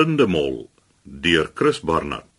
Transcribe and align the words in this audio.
Blinde 0.00 0.24
Mol 0.26 0.68
deur 1.04 1.52
Chris 1.52 1.78
Barnard. 1.84 2.29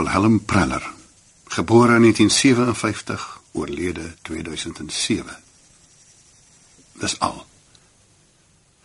Wilhelm 0.00 0.44
Preller, 0.44 0.92
gebore 1.44 1.94
in 1.94 2.00
1957, 2.00 3.40
oorlede 3.52 4.14
2007. 4.22 5.36
Dis 6.92 7.18
al. 7.18 7.46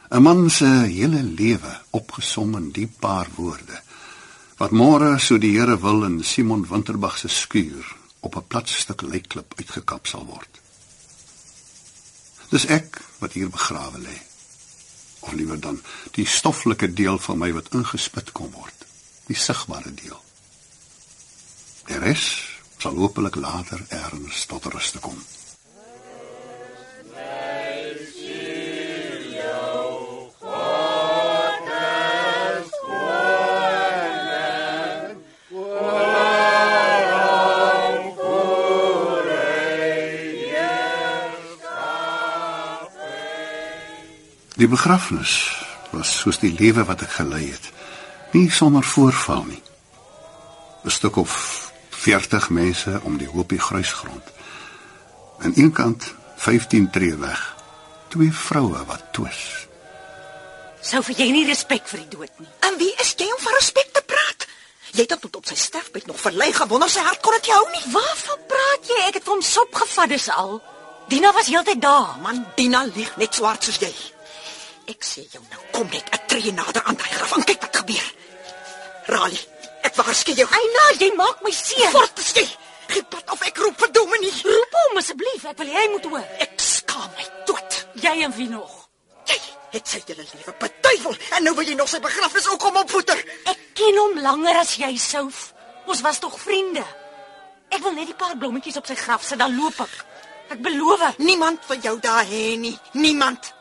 'n 0.10 0.22
Man 0.22 0.50
se 0.50 0.66
hele 0.66 1.24
lewe 1.24 1.80
opgesom 1.90 2.56
in 2.56 2.72
die 2.72 2.88
paar 2.88 3.28
woorde 3.36 3.80
wat 4.58 4.76
môre 4.76 5.20
so 5.20 5.38
die 5.38 5.54
Here 5.56 5.80
wil 5.80 6.04
in 6.04 6.24
Simon 6.24 6.68
Winterbag 6.68 7.18
se 7.18 7.28
skuur 7.28 7.96
op 8.20 8.36
'n 8.36 8.48
plat 8.48 8.70
stuk 8.70 9.02
lijkklip 9.02 9.54
uitgekap 9.56 10.08
sal 10.08 10.26
word. 10.26 10.62
Dis 12.50 12.66
ek 12.66 13.02
wat 13.20 13.34
hier 13.34 13.50
begrawe 13.50 14.00
lê. 14.00 14.18
Of 15.20 15.32
liewer 15.32 15.60
dan 15.60 15.82
die 16.12 16.28
stoffelike 16.28 16.94
deel 16.94 17.18
van 17.18 17.38
my 17.38 17.54
wat 17.54 17.74
ingespit 17.74 18.32
kom 18.32 18.52
word, 18.52 18.86
die 19.28 19.40
sigbare 19.40 19.94
deel. 19.94 20.25
Die 21.86 21.98
res 22.02 22.26
sal 22.82 22.98
hopelik 22.98 23.36
later 23.38 23.82
erns 23.90 24.46
tot 24.50 24.66
rus 24.74 24.92
te 24.92 25.00
kom. 25.00 25.18
Die 44.56 44.68
begrafnis 44.72 45.52
was 45.92 46.10
soos 46.16 46.40
die 46.40 46.54
lewe 46.56 46.86
wat 46.88 47.04
ek 47.04 47.18
gelei 47.18 47.44
het, 47.52 47.66
nie 48.32 48.48
sonder 48.50 48.84
voorval 48.88 49.44
nie. 49.52 49.62
'n 50.86 50.90
Stuk 50.90 51.16
of 51.18 51.65
40 52.06 52.50
mense 52.54 53.00
om 53.04 53.18
die 53.18 53.28
hoopie 53.28 53.60
gruisgrond. 53.60 54.28
Aan 55.42 55.54
een 55.56 55.72
kant 55.72 56.14
15 56.36 56.90
tree 56.94 57.16
weg, 57.18 57.56
twee 58.14 58.32
vroue 58.32 58.86
wat 58.86 59.08
twis. 59.12 59.66
Sou 60.86 61.02
vir 61.08 61.24
jy 61.24 61.32
nie 61.34 61.46
respek 61.50 61.88
vir 61.90 62.04
die 62.04 62.12
dood 62.18 62.42
nie. 62.44 62.52
En 62.68 62.78
wie 62.78 62.92
is 63.02 63.16
jy 63.18 63.26
om 63.34 63.42
van 63.42 63.58
respek 63.58 63.90
te 63.96 64.04
praat? 64.06 64.46
Jy 64.94 65.08
het 65.08 65.16
tot 65.24 65.40
op 65.40 65.50
sy 65.50 65.58
sterfbed 65.58 66.06
nog 66.06 66.20
verlei 66.22 66.52
gewonder 66.54 66.92
sy 66.94 67.02
hart 67.08 67.24
kon 67.26 67.34
dit 67.40 67.50
hou 67.56 67.64
nie. 67.72 67.82
Waarvan 67.96 68.46
praat 68.52 68.92
jy? 68.92 69.00
Ek 69.08 69.18
het 69.18 69.32
hom 69.34 69.42
sop 69.42 69.74
gevat 69.82 70.14
dis 70.14 70.30
al. 70.30 70.60
Dina 71.10 71.34
was 71.34 71.50
heeltyd 71.50 71.82
daar. 71.82 72.14
Man, 72.22 72.46
Dina 72.56 72.84
lieg 72.92 73.18
net 73.18 73.34
swart 73.34 73.66
soos 73.66 73.82
jy. 73.82 73.92
Ek 74.94 75.02
sê 75.02 75.26
jou 75.26 75.42
nou, 75.50 75.64
kom 75.74 75.90
net 75.90 76.06
'n 76.14 76.22
tree 76.30 76.54
nader 76.54 76.84
aan 76.86 77.02
daai 77.02 77.14
graf 77.18 77.36
en 77.36 77.44
kyk 77.50 77.62
wat 77.66 77.76
gebeur. 77.82 78.08
Rali, 79.10 79.42
ek 79.88 79.98
waarsku 80.00 80.36
jou. 80.38 80.48
Eina, 80.60 80.86
jy 81.00 81.12
maak 81.18 81.44
my 81.46 81.52
seer. 81.54 81.92
Fort 81.94 82.22
is 82.24 82.32
jy. 82.38 82.46
Geen 82.92 83.06
pad 83.10 83.32
of 83.34 83.42
ek 83.48 83.62
roep 83.64 83.78
vir 83.82 83.92
Dominee. 83.96 84.34
Roep 84.46 84.80
hom 84.80 85.00
asseblief, 85.02 85.46
ek 85.50 85.62
wil 85.62 85.72
hy 85.74 85.86
moet 85.94 86.10
hoor. 86.12 86.26
Ek 86.44 86.58
skaam 86.62 87.08
my 87.18 87.28
dood. 87.50 87.80
Jy 88.04 88.16
en 88.28 88.36
wie 88.38 88.50
nog? 88.52 88.74
Jy 89.26 89.40
het 89.74 89.90
sy 89.90 90.02
hele 90.06 90.24
lewe 90.24 90.54
betuivel 90.62 91.16
en 91.36 91.44
nou 91.44 91.56
wil 91.58 91.68
jy 91.68 91.74
nog 91.76 91.90
sy 91.92 92.00
begrafnis 92.04 92.46
ook 92.48 92.62
kom 92.62 92.78
opvoeter. 92.80 93.20
Ek 93.52 93.64
ken 93.76 93.98
hom 94.00 94.20
langer 94.24 94.62
as 94.62 94.76
jy 94.80 94.94
sou. 95.02 95.26
Ons 95.86 96.04
was 96.06 96.22
tog 96.22 96.38
vriende. 96.40 96.84
Ek 97.74 97.82
wil 97.84 97.96
net 97.98 98.12
die 98.12 98.18
paar 98.18 98.38
blommetjies 98.40 98.78
op 98.80 98.88
sy 98.88 98.96
graf 99.00 99.26
sit, 99.26 99.40
dan 99.42 99.58
loop 99.58 99.82
ek. 99.84 99.96
Ek 100.56 100.62
beloof. 100.62 101.18
Niemand 101.18 101.66
vir 101.68 101.82
jou 101.90 101.96
daar 102.00 102.26
hê 102.30 102.54
nie. 102.62 102.76
Niemand. 102.94 103.52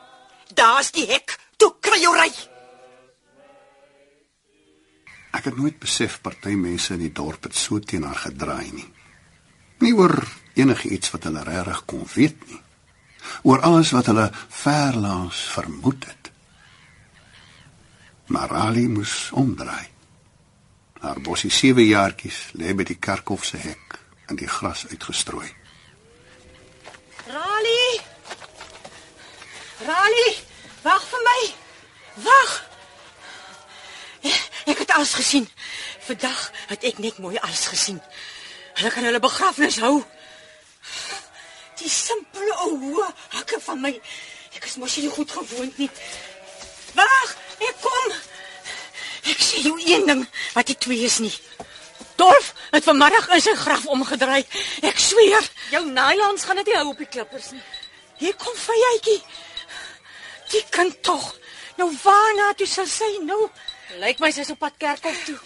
Daar's 0.55 0.93
die 0.95 1.07
hek. 1.09 1.39
Toe 1.57 1.73
kry 1.81 1.99
jou 2.03 2.13
ry. 2.15 2.29
Ek 5.35 5.49
het 5.51 5.57
nooit 5.59 5.79
besef 5.83 6.21
party 6.23 6.55
mense 6.59 6.95
in 6.95 7.03
die 7.03 7.13
dorp 7.13 7.49
het 7.49 7.57
so 7.59 7.81
teen 7.83 8.07
haar 8.07 8.21
gedraai 8.29 8.71
nie. 8.73 8.87
Nie 9.83 9.95
oor 9.99 10.15
enigiets 10.55 11.11
wat 11.11 11.27
hulle 11.27 11.43
regtig 11.47 11.81
kon 11.91 12.05
weet 12.15 12.45
nie. 12.51 12.61
Oor 13.43 13.65
alles 13.67 13.91
wat 13.97 14.07
hulle 14.13 14.29
verlaas 14.33 15.41
vermoed 15.57 16.07
het. 16.07 16.31
Maar 18.31 18.55
Ali 18.57 18.87
moes 18.89 19.31
omdraai. 19.35 19.89
Haar 21.03 21.21
bossie 21.21 21.51
sewe 21.51 21.85
jaartjies 21.85 22.55
lê 22.57 22.73
by 22.73 22.87
die 22.89 22.97
kerkhof 22.97 23.45
se 23.45 23.59
hek 23.61 23.99
in 24.31 24.39
die 24.41 24.49
gras 24.49 24.87
uitgestrooi. 24.89 25.51
Rali! 27.27 27.83
Rali, 29.85 30.29
wag 30.85 31.11
vir 31.11 31.27
my. 31.27 31.41
Wag. 32.25 32.55
Ek 34.71 34.79
het 34.79 34.91
alles 34.91 35.15
gesien. 35.15 35.49
Vandag 36.07 36.51
het 36.71 36.85
ek 36.85 36.99
net 36.99 37.19
mooi 37.19 37.37
alles 37.39 37.67
gesien. 37.73 38.01
Hulle 38.75 38.91
kan 38.91 39.05
hulle 39.05 39.21
begrafnis 39.21 39.79
hou. 39.85 39.99
Die 41.81 41.91
simpele 41.91 42.55
ou 42.65 42.79
hoë 42.81 43.09
hakke 43.37 43.61
van 43.67 43.83
my. 43.83 43.93
Ek 44.55 44.65
is 44.69 44.79
mos 44.81 44.97
nie 44.97 45.11
goed 45.13 45.31
gewoond 45.31 45.79
nie. 45.79 45.91
Wag, 46.95 47.37
ek 47.59 47.83
kom. 47.83 48.17
Ek 49.31 49.41
sê 49.41 49.63
jou 49.65 49.77
een 49.81 50.07
ding 50.09 50.25
wat 50.55 50.71
die 50.71 50.79
twee 50.79 51.05
is 51.09 51.19
nie. 51.25 51.33
Dolf 52.17 52.53
het 52.71 52.87
vanmiddag 52.87 53.29
in 53.35 53.43
sy 53.43 53.55
graf 53.59 53.87
omgedraai. 53.91 54.45
Ek 54.87 55.01
sweer, 55.03 55.45
jou 55.73 55.83
nylons 55.91 56.47
gaan 56.47 56.61
dit 56.63 56.71
nie 56.71 56.79
hou 56.79 56.91
op 56.93 57.01
die 57.03 57.11
klippers 57.11 57.51
nie. 57.55 57.63
Hier 58.23 58.37
kom 58.39 58.55
Vyetjie. 58.57 59.21
Die 60.53 60.63
kind 60.71 61.01
tog. 61.03 61.33
Nou 61.79 61.91
waarna 62.05 62.53
toe 62.55 62.69
sal 62.71 62.87
sy 62.87 63.11
nou? 63.27 63.49
Lyk 64.01 64.19
my 64.19 64.31
sy's 64.33 64.51
op 64.51 64.59
pad 64.59 64.77
kerkhof 64.79 65.25
toe. 65.25 65.39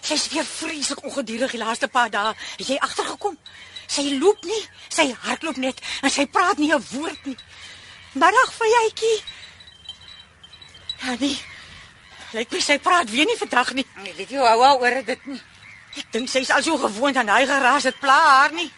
Sy's 0.00 0.28
weer 0.32 0.46
vreeslik 0.46 1.02
ongeduldig 1.04 1.50
die 1.50 1.62
laaste 1.62 1.88
paar 1.88 2.10
dae. 2.10 2.34
Het 2.56 2.68
jy 2.74 2.78
agtergekom? 2.82 3.36
Sy 3.86 4.18
loop 4.18 4.42
nie, 4.44 4.62
sy 4.90 5.10
hardloop 5.26 5.58
net 5.62 5.80
en 6.02 6.10
sy 6.10 6.26
praat 6.26 6.58
nie 6.58 6.72
'n 6.74 6.84
woord 6.92 7.26
nie. 7.26 7.36
Middag 8.12 8.52
Vyetjie. 8.58 9.22
Ja 11.02 11.16
nee. 11.20 11.38
Lyk 12.32 12.50
my 12.50 12.60
sy 12.60 12.78
praat 12.78 13.10
weer 13.10 13.26
nie 13.26 13.36
vandag 13.38 13.72
nie. 13.74 13.86
Ek 14.04 14.16
weet 14.16 14.30
jy 14.30 14.38
hou 14.38 14.62
al 14.64 14.80
oor 14.80 15.02
dit 15.04 15.26
nie. 15.26 15.42
Ek 15.96 16.10
dink 16.12 16.28
sy's 16.28 16.50
al 16.50 16.62
so 16.62 16.76
gewoond 16.76 17.16
aan 17.16 17.28
hy 17.28 17.46
geraas, 17.46 17.82
dit 17.82 18.00
pla 18.00 18.16
haar 18.16 18.52
nie. 18.52 18.70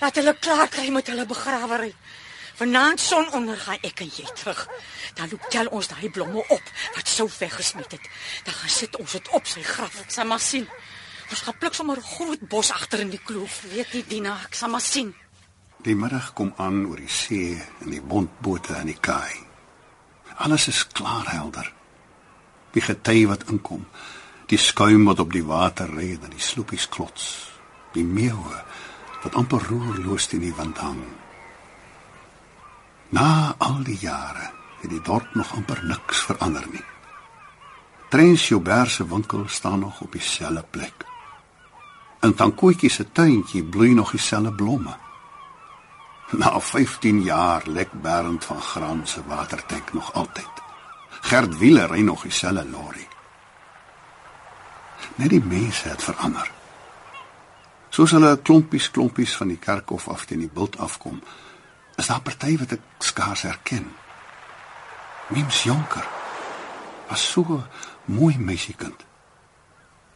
Laat 0.00 0.16
hulle 0.20 0.34
klaar 0.38 0.68
kry 0.68 0.90
met 0.94 1.08
hulle 1.10 1.26
begrawery. 1.26 1.94
Vanaand 2.58 3.00
sononder 3.00 3.56
gaan 3.56 3.78
ek 3.86 4.00
en 4.02 4.08
jy 4.10 4.24
terug. 4.34 4.64
Dan 5.14 5.28
loop 5.30 5.44
tel 5.52 5.68
ons 5.70 5.88
daai 5.92 6.10
blomme 6.10 6.42
op 6.42 6.70
wat 6.96 7.06
sou 7.06 7.28
weggesmet 7.38 7.92
het. 7.94 8.08
Dan 8.44 8.54
gaan 8.54 8.72
sit 8.74 8.96
ons 8.98 9.12
dit 9.14 9.28
op 9.38 9.46
sy 9.46 9.62
graf. 9.62 10.00
Ek 10.02 10.10
sal 10.10 10.26
maar 10.26 10.42
sien. 10.42 10.66
Ons 11.30 11.44
gaan 11.46 11.58
pluk 11.58 11.74
sommer 11.74 11.98
'n 11.98 12.10
groot 12.14 12.48
bos 12.48 12.70
agter 12.72 13.00
in 13.00 13.10
die 13.10 13.22
kloof. 13.24 13.62
Weet 13.70 13.92
jy 13.92 14.04
Dina, 14.08 14.40
ek 14.42 14.54
sal 14.54 14.70
maar 14.70 14.80
sien. 14.80 15.14
Die 15.82 15.94
middag 15.94 16.32
kom 16.32 16.52
aan 16.56 16.86
oor 16.86 16.96
die 16.96 17.08
see 17.08 17.54
en 17.80 17.90
die 17.90 18.02
bontbote 18.02 18.74
in 18.80 18.86
die 18.86 19.00
kaai. 19.00 19.38
Alles 20.36 20.68
is 20.68 20.86
klaar 20.86 21.30
helder. 21.30 21.72
Die 22.72 22.82
gety 22.82 23.26
wat 23.26 23.44
inkom, 23.50 23.86
die 24.46 24.58
skuim 24.58 25.04
wat 25.04 25.20
op 25.20 25.32
die 25.32 25.44
water 25.44 25.86
ry 25.86 26.18
en 26.22 26.30
die 26.30 26.40
sloepies 26.40 26.88
klots, 26.88 27.50
die 27.92 28.04
meeuwe 28.04 28.64
wat 29.22 29.34
amper 29.34 29.62
roerloos 29.62 30.26
teen 30.26 30.40
die 30.40 30.54
wind 30.54 30.78
hang. 30.78 31.17
Na 33.08 33.54
al 33.58 33.82
die 33.82 33.96
jare 34.00 34.50
het 34.80 34.90
die 34.90 35.00
dorp 35.00 35.34
nog 35.34 35.54
amper 35.56 35.80
niks 35.84 36.20
verander 36.28 36.66
nie. 36.70 36.84
Trens 38.12 38.48
Joubert 38.48 38.90
se 38.90 39.06
winkel 39.08 39.44
staan 39.48 39.78
nog 39.78 40.00
op 40.00 40.12
dieselfde 40.12 40.64
plek. 40.70 41.06
In 42.20 42.34
Tankootjie 42.34 42.90
se 42.90 43.12
tuintjie 43.12 43.64
bloei 43.64 43.94
nog 43.94 44.10
dieselfde 44.10 44.52
blomme. 44.52 44.96
Na 46.30 46.60
15 46.60 47.22
jaar 47.22 47.62
lek 47.66 47.92
Bernd 47.92 48.44
van 48.44 48.60
Graan 48.60 49.06
se 49.06 49.22
watertank 49.26 49.92
nog 49.92 50.12
altyd. 50.12 50.62
Gert 51.20 51.58
Wiele 51.58 51.86
ry 51.86 52.00
nog 52.00 52.22
dieselfde 52.22 52.68
lorry. 52.68 53.08
Net 55.14 55.30
die 55.30 55.44
mense 55.44 55.88
het 55.88 56.02
verander. 56.02 56.50
Soos 57.88 58.10
hulle 58.10 58.36
klompies 58.42 58.90
klompies 58.90 59.36
van 59.36 59.48
die 59.48 59.58
kerkhof 59.58 60.08
af 60.08 60.24
teen 60.24 60.44
die 60.44 60.52
bult 60.52 60.76
afkom, 60.78 61.22
is 61.98 62.06
daar 62.06 62.22
party 62.22 62.54
wat 62.58 62.76
ek 62.78 62.84
skaars 63.02 63.42
herken. 63.42 63.88
Mims 65.34 65.62
Jonker 65.66 66.06
was 67.08 67.24
so 67.32 67.64
mooi 68.04 68.38
meisiekind. 68.38 69.02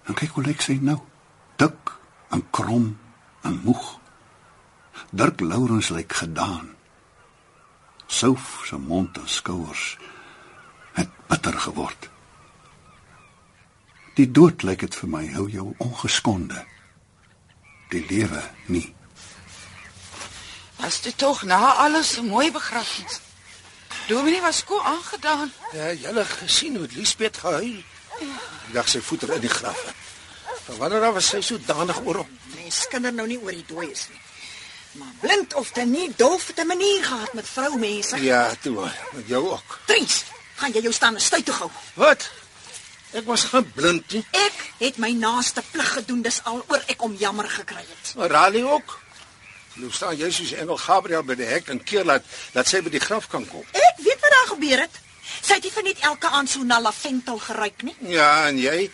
En 0.07 0.15
kyk 0.15 0.37
hoe 0.37 0.45
lyk 0.47 0.63
sy 0.63 0.79
nou. 0.83 1.01
Dik 1.61 1.93
en 2.33 2.45
krom 2.55 2.87
en 3.43 3.59
moeg. 3.67 3.83
Dirk 5.11 5.43
Lourens 5.43 5.91
lyk 5.95 6.15
gedaan. 6.23 6.71
Souf 8.07 8.63
se 8.69 8.79
mond 8.79 9.19
en 9.19 9.29
skouers 9.29 9.99
het 10.95 11.11
bitter 11.29 11.59
geword. 11.67 12.11
Die 14.15 14.29
dood 14.31 14.63
lyk 14.63 14.85
dit 14.85 14.97
vir 15.03 15.09
my 15.09 15.27
hou 15.35 15.47
jou 15.51 15.71
ongeskonde. 15.81 16.67
Die 17.93 18.05
lewe 18.09 18.43
nie. 18.69 18.91
Was 20.83 21.01
dit 21.01 21.19
tog 21.19 21.43
na 21.43 21.75
alles 21.75 22.17
'n 22.19 22.27
mooi 22.27 22.51
begrafnis? 22.51 23.21
Dominee 24.07 24.41
was 24.41 24.65
ko 24.65 24.81
aangedaan. 24.81 25.53
Ja, 25.73 25.93
julle 25.93 26.25
gesien 26.25 26.77
hoe 26.77 26.89
Liesbeth 26.91 27.37
gehuil. 27.37 27.85
Ek 28.67 28.73
dag 28.73 28.89
sy 28.89 29.01
voeter 29.01 29.33
in 29.33 29.41
die 29.41 29.49
graf. 29.49 29.95
Van 30.65 30.77
wanneer 30.77 31.05
af 31.05 31.15
was 31.15 31.27
sy 31.27 31.41
so 31.41 31.59
danig 31.67 32.01
oor 32.05 32.17
hom? 32.17 32.39
Mens 32.55 32.81
skinder 32.81 33.13
nou 33.13 33.27
nie 33.27 33.39
oor 33.39 33.51
die 33.51 33.65
dooies 33.67 34.09
nie. 34.11 34.21
Maar 34.93 35.15
blind 35.21 35.55
of 35.55 35.71
te 35.71 35.81
nie 35.81 36.09
het 36.17 36.59
'n 36.59 36.67
manier 36.67 37.05
gehad 37.05 37.33
met 37.33 37.49
vroumense. 37.49 38.23
Ja, 38.23 38.55
toe, 38.63 38.91
met 39.13 39.27
jou 39.27 39.51
ook. 39.51 39.79
Tries, 39.87 40.25
gaan 40.55 40.73
jy 40.73 40.81
jou 40.81 40.93
staan 40.93 41.15
en 41.15 41.21
stuit 41.21 41.45
te 41.45 41.53
gou. 41.53 41.71
Wat? 41.95 42.31
Ek 43.13 43.25
was 43.25 43.45
geen 43.45 43.73
blind 43.73 44.13
nie. 44.13 44.27
Ek 44.31 44.73
het 44.79 44.97
my 44.97 45.11
naaste 45.11 45.63
plig 45.71 45.93
gedoen, 45.93 46.23
dis 46.23 46.41
aloor 46.45 46.83
ek 46.87 47.03
om 47.03 47.15
jammer 47.15 47.49
gekry 47.49 47.85
het. 47.89 48.15
Maar 48.17 48.31
Raleigh 48.31 48.71
ook. 48.71 49.02
Nou 49.81 49.91
staan 49.93 50.17
jy 50.17 50.31
soos 50.31 50.53
engel 50.53 50.77
Gabriel 50.77 51.23
by 51.25 51.35
die 51.35 51.47
hek 51.49 51.69
en 51.73 51.81
keer 51.85 52.05
laat 52.05 52.25
dat 52.53 52.69
sy 52.69 52.81
by 52.85 52.91
die 52.91 53.01
graf 53.01 53.29
kan 53.33 53.47
kom. 53.49 53.63
Ek 53.73 54.03
weet 54.05 54.21
wat 54.21 54.31
daar 54.37 54.51
gebeur 54.55 54.81
het. 54.85 54.99
Sy 55.43 55.55
het 55.55 55.65
nie 55.65 55.71
vir 55.73 55.83
net 55.87 56.03
elke 56.09 56.29
aand 56.29 56.51
so 56.51 56.63
na 56.65 56.81
laventel 56.81 57.39
geruik 57.39 57.83
nie. 57.83 57.95
Ja, 58.13 58.47
en 58.49 58.59
jy? 58.59 58.91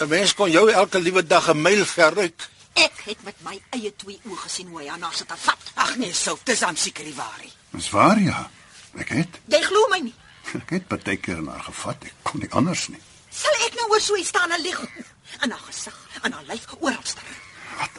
'n 0.00 0.08
Mens 0.08 0.34
kon 0.34 0.50
jou 0.50 0.70
elke 0.70 0.98
liewe 1.00 1.22
dag 1.26 1.48
'n 1.50 1.62
myl 1.62 1.84
ver 1.84 2.14
ruik. 2.14 2.48
Ek 2.74 2.92
het 3.04 3.22
met 3.24 3.34
my 3.42 3.60
eie 3.70 3.92
twee 3.96 4.20
oë 4.28 4.36
gesien 4.36 4.68
hoe 4.68 4.80
hy 4.80 4.86
haar 4.88 4.98
na 4.98 5.10
sit 5.10 5.28
te 5.28 5.34
vat. 5.36 5.58
Ag 5.74 5.96
nee, 5.96 6.12
sou, 6.12 6.38
dis 6.44 6.62
aan 6.62 6.76
seker 6.76 7.04
die 7.04 7.14
waarheid. 7.14 7.54
Dis 7.72 7.90
waar 7.90 8.18
ja. 8.20 8.50
Ek 8.98 9.08
het 9.08 9.28
Jy 9.48 9.62
glo 9.62 9.88
my 9.90 9.98
nie. 9.98 10.14
ek 10.54 10.70
het 10.70 10.88
baie 10.88 11.16
keer 11.16 11.42
na 11.42 11.52
haar 11.52 11.62
gevat. 11.64 12.04
Ek 12.04 12.14
kon 12.22 12.40
nie 12.40 12.50
anders 12.50 12.88
nie. 12.88 13.00
Sal 13.30 13.52
ek 13.66 13.74
nou 13.74 13.90
oor 13.90 14.00
so 14.00 14.16
iets 14.16 14.28
staan 14.28 14.50
en 14.52 14.60
lieg? 14.62 14.80
In 15.42 15.50
haar 15.50 15.60
gesig, 15.66 15.94
in 16.24 16.32
haar 16.32 16.44
lyf, 16.46 16.64
oral 16.80 17.02
staan. 17.04 17.24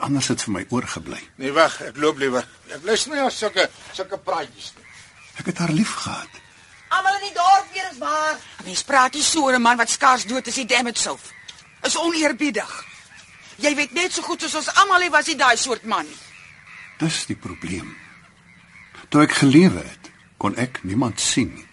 Anders 0.09 0.31
het 0.31 0.41
vir 0.41 0.53
my 0.55 0.61
oorgebly. 0.73 1.19
Nee, 1.37 1.51
wag, 1.53 1.75
ek 1.85 1.97
loop 2.01 2.17
liewer. 2.17 2.45
Ek 2.73 2.81
luister 2.87 3.11
nie 3.13 3.19
na 3.21 3.29
sulke 3.29 3.67
sulke 3.93 4.17
praatjies 4.25 4.71
nie. 4.73 4.85
Ek 5.37 5.49
het 5.51 5.59
haar 5.61 5.69
lief 5.69 5.91
gehad. 6.01 6.39
Almal 6.97 7.19
in 7.19 7.27
die 7.27 7.35
dorp 7.35 7.67
weer 7.75 7.89
is 7.91 7.99
waar. 8.01 8.39
Mens 8.65 8.81
praat 8.87 9.13
nie 9.13 9.21
so 9.21 9.43
oor 9.45 9.53
'n 9.53 9.61
man 9.61 9.77
wat 9.77 9.89
skaars 9.89 10.25
dood 10.25 10.47
is, 10.47 10.55
die 10.55 10.65
damn 10.65 10.95
self. 10.95 11.29
Is 11.85 11.97
oneerbiedig. 11.97 12.71
Jy 13.57 13.75
weet 13.75 13.93
net 13.93 14.11
so 14.11 14.21
goed 14.21 14.41
soos 14.41 14.55
ons 14.55 14.73
almal 14.81 15.01
hy 15.01 15.09
was 15.09 15.27
hy 15.27 15.35
daai 15.35 15.57
soort 15.57 15.85
man. 15.85 16.07
Dis 16.97 17.25
die 17.25 17.35
probleem. 17.35 17.95
Toe 19.09 19.21
ek 19.21 19.31
gelewe 19.31 19.83
het, 19.83 20.09
kon 20.37 20.55
ek 20.55 20.83
niemand 20.83 21.19
sien 21.19 21.53
nie. 21.53 21.67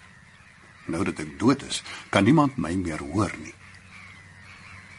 Nou 0.87 1.05
dat 1.05 1.19
ek 1.19 1.39
dood 1.39 1.63
is, 1.63 1.83
kan 2.11 2.25
niemand 2.25 2.57
my 2.57 2.75
meer 2.75 2.99
hoor 2.99 3.33
nie. 3.39 3.55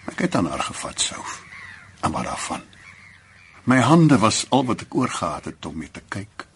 Ek 0.07 0.19
het 0.19 0.35
aan 0.35 0.49
haar 0.49 0.63
gevat 0.63 1.01
souf. 1.01 1.43
En 2.01 2.11
wat 2.11 2.23
daarvan? 2.23 2.76
My 3.67 3.81
hande 3.83 4.15
was 4.17 4.45
al 4.49 4.63
wat 4.63 4.85
ek 4.85 4.95
oorgehad 4.95 5.45
het 5.49 5.65
om 5.67 5.73
mee 5.75 5.91
te 5.91 5.99
kyk. 6.07 6.46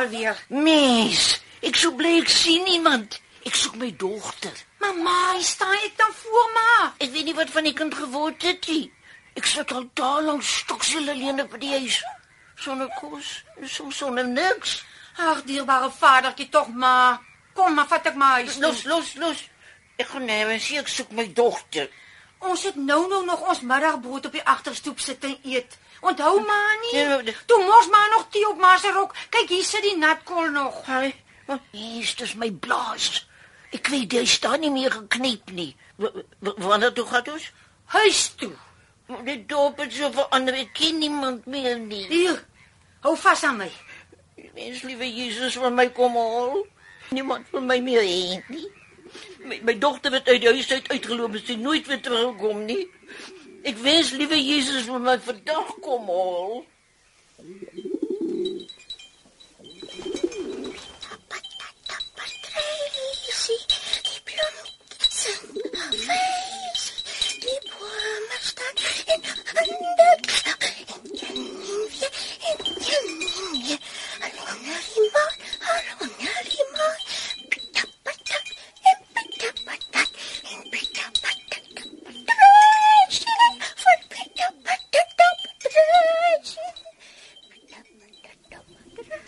Alweer? 0.00 0.38
Mens, 0.48 1.40
ek 1.64 1.78
sou 1.80 1.92
bly 1.96 2.18
ek 2.20 2.32
sien 2.32 2.66
iemand. 2.74 3.20
Ek 3.46 3.56
soek 3.56 3.76
my 3.80 3.88
dogter. 3.96 4.56
Mamma, 4.80 5.16
hier 5.34 5.44
staan 5.48 5.76
ek 5.80 5.96
dan 6.00 6.12
voor 6.22 6.48
ma. 6.56 6.72
Ek 7.00 7.12
weet 7.12 7.28
nie 7.30 7.36
wat 7.36 7.52
van 7.54 7.68
die 7.68 7.76
kind 7.76 7.94
geword 7.96 8.44
het 8.44 8.68
nie. 8.68 8.90
Ek 9.38 9.48
sit 9.48 9.72
al 9.72 9.86
daal 9.96 10.26
lank 10.28 10.44
stoksel 10.44 11.08
alleen 11.08 11.40
op 11.44 11.56
die 11.60 11.72
huis. 11.72 12.00
Sonder 12.60 12.90
kos, 12.98 13.38
so 13.64 13.88
sonder 13.94 14.28
niks. 14.28 14.80
Ag, 15.20 15.44
dierbare 15.48 15.88
vadertjie 15.96 16.48
tog 16.52 16.68
ma. 16.76 17.20
Kom 17.56 17.74
maar, 17.76 17.88
vat 17.88 18.10
ek 18.10 18.18
my 18.20 18.34
huis. 18.40 18.58
Los, 18.60 18.84
los, 18.88 19.14
los. 19.20 19.44
Ek 20.00 20.08
gaan 20.12 20.28
nou 20.28 20.44
en 20.52 20.60
sê 20.60 20.80
ek 20.80 20.88
soek 20.88 21.12
my 21.16 21.26
dogter. 21.36 21.88
Ons 22.40 22.64
het 22.68 22.76
nou 22.76 23.02
nou 23.08 23.20
nog 23.24 23.42
ons 23.52 23.64
middagbrood 23.68 24.28
op 24.28 24.36
die 24.36 24.44
agterstoep 24.48 25.00
sit 25.00 25.24
en 25.28 25.36
eet. 25.44 25.76
Onthou 26.00 26.40
maar 26.46 26.76
nie. 26.82 27.04
Nee, 27.04 27.34
Toe 27.46 27.64
mos 27.64 27.88
maar 27.88 28.08
nog 28.14 28.26
tee 28.30 28.48
op 28.48 28.58
ma 28.58 28.76
se 28.78 28.92
rok. 28.92 29.14
Kyk, 29.28 29.48
hier 29.48 29.64
sit 29.64 29.82
die 29.82 29.96
natkol 29.96 30.50
nog. 30.50 30.86
Wat 31.46 31.60
is 31.72 32.14
dit 32.16 32.34
my 32.34 32.50
blaas? 32.52 33.26
Ek 33.70 33.86
weet 33.86 34.12
jy 34.12 34.24
staan 34.26 34.60
nie 34.64 34.70
meer 34.70 34.90
geknyp 34.90 35.50
nie. 35.54 35.76
Wanneer 36.40 36.92
toe 36.92 37.06
gaan 37.06 37.32
ons? 37.32 37.50
Huis 37.94 38.22
toe. 38.40 38.52
Die 39.26 39.38
dorp 39.46 39.78
het 39.82 39.92
so 39.92 40.10
verander. 40.14 40.54
Ek 40.54 40.72
ken 40.78 40.98
niemand 40.98 41.46
meer 41.46 41.78
nie. 41.78 42.06
Hier. 42.10 42.38
Hou 43.04 43.16
vas 43.16 43.44
aan 43.46 43.62
my. 43.62 43.70
Mens 44.54 44.82
liewe 44.82 45.06
Jesus 45.06 45.56
wil 45.60 45.74
my 45.74 45.88
kom 45.94 46.16
haal. 46.18 46.62
Niemand 47.10 47.50
wil 47.50 47.66
my 47.66 47.78
meer 47.82 48.02
hê 48.06 48.40
nie. 48.48 48.66
My, 49.42 49.58
my 49.66 49.74
dogter 49.78 50.12
het 50.14 50.28
uit 50.28 50.42
die 50.42 50.52
huis 50.52 50.70
uit 50.72 50.88
uitgeloop 50.92 51.34
en 51.38 51.44
sy 51.46 51.56
nooit 51.58 51.86
weer 51.90 52.02
terugkom 52.02 52.64
nie. 52.68 52.84
Ek 53.62 53.76
wens 53.84 54.10
liewe 54.10 54.38
Jesus 54.42 54.84
wil 54.88 54.98
my 55.04 55.18
vandag 55.20 55.74
kom 55.84 56.06
haal. 56.08 56.64
Patricie, 62.16 63.60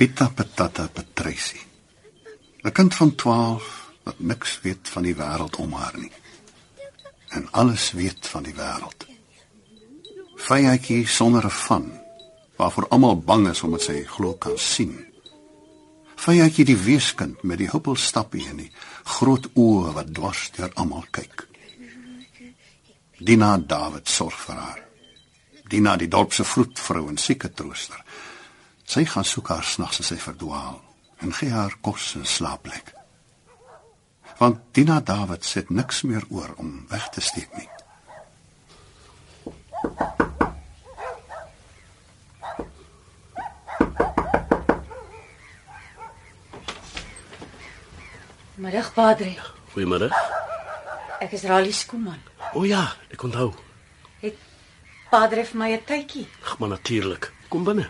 Pita 0.03 0.27
Patata 0.35 0.89
Patricie. 0.89 1.63
'n 2.65 2.73
Kind 2.73 2.95
van 2.95 3.15
12 3.15 3.91
wat 4.03 4.19
niks 4.19 4.61
weet 4.61 4.89
van 4.89 5.03
die 5.03 5.15
wêreld 5.15 5.57
om 5.57 5.73
haar 5.73 5.95
nie. 5.99 6.11
En 7.29 7.47
alles 7.51 7.93
weet 7.93 8.27
van 8.27 8.43
die 8.43 8.55
wêreld. 8.55 9.07
Vyetjie 10.35 11.07
sonder 11.07 11.45
'n 11.47 11.51
van 11.51 11.87
waarvoor 12.57 12.89
almal 12.89 13.17
bang 13.19 13.49
is 13.49 13.63
omdat 13.63 13.83
sy 13.83 14.03
glo 14.05 14.35
kan 14.35 14.59
sien. 14.59 15.07
Vyetjie 16.17 16.65
die 16.65 16.83
weeskind 16.89 17.43
met 17.43 17.59
die 17.59 17.71
huppelstappie 17.71 18.49
en 18.49 18.57
die 18.57 18.73
groot 19.05 19.47
oë 19.55 19.93
wat 19.93 20.15
dwars 20.15 20.51
deur 20.51 20.73
almal 20.75 21.07
kyk. 21.11 21.47
Dina 23.19 23.59
David 23.59 24.09
sorg 24.09 24.35
vir 24.35 24.55
haar. 24.55 24.83
Dina 25.69 25.97
die 25.97 26.09
dorp 26.09 26.33
se 26.33 26.45
vroedvrou 26.45 27.09
en 27.09 27.17
sieke 27.19 27.53
trooster. 27.53 28.05
Sy 28.93 29.07
gaan 29.09 29.25
soek 29.25 29.49
haar 29.49 29.65
snags 29.65 30.03
as 30.03 30.11
sy 30.11 30.19
verdwaal 30.21 30.75
en 31.25 31.31
gee 31.33 31.49
haar 31.49 31.73
kos 31.81 32.11
en 32.19 32.27
slaapplek. 32.29 32.91
Want 34.37 34.59
Dina 34.77 34.99
David 35.01 35.47
sit 35.49 35.71
niks 35.73 36.03
meer 36.05 36.27
oor 36.29 36.51
om 36.61 36.75
weg 36.91 37.07
te 37.15 37.25
steek 37.25 37.49
nie. 37.57 37.69
Middag, 48.61 48.93
Padre. 48.93 49.33
Goeiemôre. 49.73 50.13
Ek 51.25 51.33
is 51.33 51.49
Rally 51.49 51.73
Skooman. 51.73 52.21
O 52.53 52.69
ja, 52.69 52.91
ek 53.09 53.25
onthou. 53.25 53.55
Het 54.21 54.37
Padre 55.09 55.49
vir 55.49 55.59
my 55.59 55.73
'n 55.73 55.85
tydjie? 55.85 56.29
Ag, 56.45 56.59
maar 56.59 56.77
natuurlik. 56.77 57.33
Kom 57.49 57.65
binne. 57.65 57.89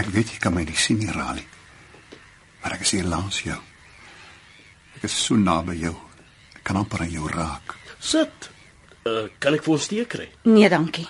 Ek 0.00 0.08
weet 0.14 0.32
jy 0.34 0.38
kan 0.42 0.54
my 0.54 0.64
nie 0.66 0.78
sien 0.78 0.98
nie, 0.98 1.10
Rali. 1.12 1.44
Maar 2.62 2.76
ek 2.76 2.86
is 2.86 2.94
hier 2.96 3.06
langs 3.08 3.42
jou. 3.44 3.58
Ek 4.96 5.04
is 5.08 5.16
so 5.26 5.36
naby 5.38 5.76
jou. 5.82 5.94
Ek 6.56 6.62
kan 6.66 6.78
amper 6.80 7.04
aan 7.04 7.12
jou 7.12 7.28
raak. 7.30 7.76
Sit. 8.00 8.50
Uh, 9.04 9.28
kan 9.38 9.54
ek 9.54 9.66
vir 9.66 9.74
ons 9.76 9.88
tee 9.90 10.06
kry? 10.08 10.30
Nee, 10.48 10.68
dankie. 10.72 11.06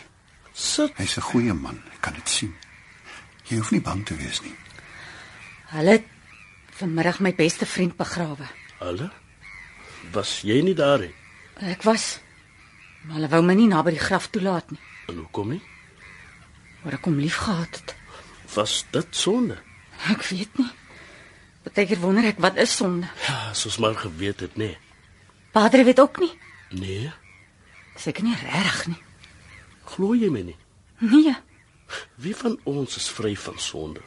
Sit. 0.52 0.92
Hy's 0.98 1.16
'n 1.18 1.28
goeie 1.30 1.54
man, 1.54 1.82
ek 1.94 2.00
kan 2.00 2.14
dit 2.14 2.28
sien. 2.28 2.54
Jy 3.48 3.58
hoef 3.58 3.70
nie 3.70 3.80
bang 3.80 4.04
te 4.06 4.16
wees 4.16 4.42
nie. 4.42 4.54
Hulle 5.74 5.90
het 5.90 6.06
vanmiddag 6.70 7.20
my 7.20 7.34
beste 7.34 7.66
vriend 7.66 7.96
begrawe. 7.96 8.46
Hulle? 8.78 9.10
Was 10.12 10.42
jy 10.42 10.62
nie 10.62 10.74
daar 10.74 10.98
nie? 10.98 11.14
Ek 11.60 11.82
was 11.82 12.20
maar 13.04 13.18
hulle 13.18 13.28
wou 13.28 13.42
my 13.44 13.54
nie 13.56 13.68
naby 13.68 13.94
die 13.94 14.02
graf 14.02 14.30
toelaat 14.32 14.70
nie. 14.72 14.80
En 15.12 15.20
hoekom 15.20 15.50
nie? 15.54 15.60
Maar 16.82 16.96
ek 16.98 17.08
hom 17.08 17.18
liefgehad 17.20 17.80
het. 17.80 17.94
Was 18.54 18.84
dit 18.90 19.06
sonde? 19.16 19.56
Ek 20.10 20.22
weet 20.30 20.58
nie. 20.58 20.70
Partykeer 21.64 22.00
wonder 22.02 22.24
ek 22.28 22.38
wat 22.44 22.56
is 22.60 22.76
sonde. 22.76 23.08
Ja, 23.26 23.52
soos 23.56 23.78
maar 23.82 23.94
geweet 23.98 24.40
het, 24.44 24.56
nee. 24.56 24.76
Padre 25.52 25.84
weet 25.84 26.00
ook 26.00 26.18
nie. 26.20 26.32
Nee, 26.70 27.12
Seker 27.96 28.24
nie 28.26 28.34
regtig 28.34 28.86
nie. 28.86 29.02
glo 29.84 30.14
jy 30.18 30.28
my 30.30 30.40
nie? 30.42 30.56
Nee. 30.98 31.34
Wie 32.18 32.34
van 32.36 32.56
ons 32.64 32.96
is 32.96 33.06
vry 33.08 33.36
van 33.36 33.58
sonde? 33.58 34.00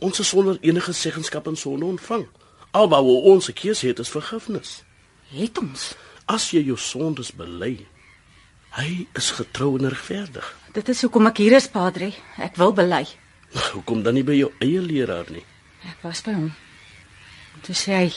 Ons 0.00 0.18
is 0.18 0.28
sonder 0.28 0.58
enige 0.60 0.92
seggenskap 0.92 1.46
aan 1.46 1.56
sonde 1.56 1.84
ontvang. 1.84 2.26
Alwaar 2.72 3.02
ons 3.02 3.48
'n 3.48 3.52
keuse 3.52 3.86
het 3.86 3.98
is 3.98 4.08
vergifnis. 4.08 4.82
Het 5.30 5.58
ons. 5.58 5.94
As 6.26 6.50
jy 6.50 6.62
jou 6.64 6.76
sondes 6.78 7.32
bely, 7.32 7.86
hy 8.70 9.06
is 9.14 9.30
getrou 9.30 9.78
en 9.78 9.88
regverdig. 9.88 10.56
Dit 10.72 10.88
is 10.88 11.00
hoekom 11.02 11.26
ek 11.26 11.36
hier 11.36 11.52
is, 11.52 11.68
Padre. 11.68 12.12
Ek 12.38 12.56
wil 12.56 12.72
bely. 12.72 13.06
Hoekom 13.50 14.02
dan 14.02 14.14
nie 14.14 14.24
by 14.26 14.36
jou 14.38 14.50
eie 14.62 14.80
leraar 14.82 15.30
nie? 15.30 15.44
Ek 15.88 16.02
was 16.04 16.22
by 16.22 16.34
hom. 16.36 16.50
Toe 17.66 17.74
sê 17.74 17.96
hy 17.96 18.10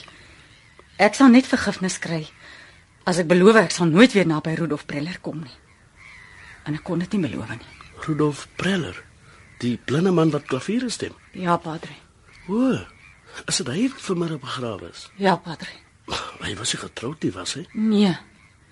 ek 1.01 1.17
sal 1.17 1.31
net 1.33 1.49
vergifnis 1.49 1.97
kry 2.01 2.21
as 3.09 3.19
ek 3.19 3.29
beloof 3.31 3.57
ek 3.63 3.73
sal 3.75 3.89
nooit 3.89 4.13
weer 4.15 4.27
naby 4.29 4.55
Rudolf 4.59 4.85
Preller 4.87 5.17
kom 5.25 5.41
nie. 5.43 5.57
En 6.67 6.77
ek 6.77 6.83
kon 6.87 7.01
dit 7.01 7.15
nie 7.15 7.25
beloof 7.25 7.49
nie. 7.49 7.71
Rudolf 8.05 8.45
Preller, 8.59 8.95
die 9.63 9.75
blinde 9.77 10.13
man 10.15 10.31
wat 10.31 10.47
klavier 10.47 10.85
stem. 10.91 11.15
Ja, 11.33 11.57
Padre. 11.57 11.95
O, 12.47 12.75
is 13.47 13.59
dit 13.59 13.71
hy 13.71 13.87
wat 13.89 14.05
vanmiddag 14.05 14.43
begrawe 14.43 14.91
is? 14.91 15.07
Ja, 15.19 15.35
Padre. 15.39 15.71
Hy 16.43 16.53
was 16.59 16.73
nie 16.75 16.81
getroud 16.83 17.23
nie, 17.23 17.31
was 17.31 17.55
hy? 17.57 17.65
Nee. 17.73 18.13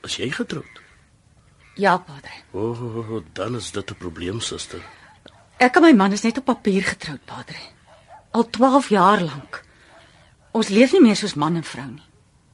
Is 0.08 0.18
jy 0.20 0.30
getroud? 0.36 0.82
Ja, 1.80 1.96
Padre. 2.04 2.34
O, 2.52 2.72
oh, 2.76 3.22
dan 3.34 3.56
is 3.56 3.72
dit 3.72 3.92
'n 3.92 3.96
probleem, 3.96 4.42
suster. 4.42 4.84
Ek 5.62 5.78
en 5.78 5.84
my 5.86 5.92
man 5.94 6.14
is 6.16 6.24
net 6.26 6.40
op 6.42 6.48
papier 6.50 6.82
getroud, 6.82 7.22
Padre. 7.30 7.60
Al 8.34 8.48
12 8.50 8.88
jaar 8.90 9.22
lank. 9.22 9.60
Ons 10.58 10.72
leef 10.74 10.96
nie 10.96 11.04
meer 11.04 11.20
soos 11.20 11.36
man 11.38 11.60
en 11.60 11.66
vrou 11.66 11.86
nie. 11.86 12.08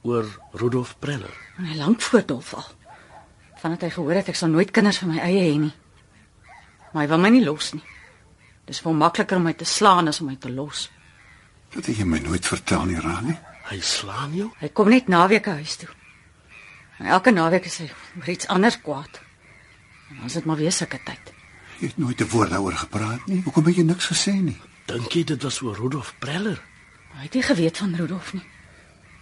Oor 0.03 0.27
Rudolf 0.59 0.97
Preller. 0.99 1.37
Hy 1.55 1.77
lank 1.79 2.03
voor 2.03 2.25
Dolf 2.27 2.51
al. 2.57 2.65
Vandat 3.61 3.85
hy 3.87 3.91
gehoor 3.95 4.19
het 4.19 4.31
ek 4.33 4.39
sal 4.39 4.51
nooit 4.51 4.73
kinders 4.75 4.99
van 4.99 5.13
my 5.13 5.21
eie 5.23 5.45
hê 5.45 5.53
nie. 5.61 5.71
Maar 6.91 7.05
hy 7.05 7.07
wil 7.13 7.23
my 7.23 7.31
nie 7.37 7.45
los 7.45 7.71
nie. 7.77 7.85
Dis 8.67 8.83
hom 8.83 8.99
makliker 8.99 9.39
om 9.39 9.47
my 9.47 9.55
te 9.55 9.65
slaan 9.65 10.11
as 10.11 10.19
om 10.19 10.27
my 10.27 10.35
te 10.35 10.51
los. 10.51 10.89
Dit 11.77 11.87
het 11.87 12.03
jy 12.03 12.09
my 12.09 12.19
nooit 12.25 12.43
vertel 12.43 12.89
nie, 12.91 12.99
Rani. 12.99 13.37
Hy 13.71 13.79
slaan 13.83 14.35
jou? 14.35 14.49
Hy 14.59 14.71
kom 14.75 14.91
net 14.91 15.07
naweke 15.07 15.55
huis 15.61 15.79
toe. 15.79 15.89
En 16.99 17.07
elke 17.15 17.31
naweek 17.31 17.71
is 17.71 17.79
hy 17.85 17.89
oor 18.19 18.29
iets 18.35 18.51
anders 18.51 18.81
kwaad. 18.83 19.23
En 20.11 20.27
is 20.27 20.39
dit 20.41 20.45
maar 20.45 20.59
weer 20.59 20.75
sulke 20.75 20.99
tyd. 21.07 21.36
Jy 21.79 21.87
het 21.87 21.97
nooit 21.97 22.21
'n 22.21 22.29
woord 22.29 22.49
daaroor 22.49 22.73
gepraat 22.73 23.25
nie. 23.25 23.41
Hoekom 23.43 23.65
het 23.65 23.75
jy 23.75 23.83
niks 23.83 24.05
gesê 24.05 24.33
nie? 24.33 24.57
Dink 24.85 25.11
jy 25.11 25.23
dit 25.23 25.43
was 25.43 25.61
oor 25.61 25.75
Rudolf 25.75 26.13
Preller? 26.19 26.61
Hy 27.13 27.23
het 27.23 27.33
nie 27.33 27.43
geweet 27.43 27.77
van 27.77 27.95
Rudolf 27.95 28.33
nie. 28.33 28.43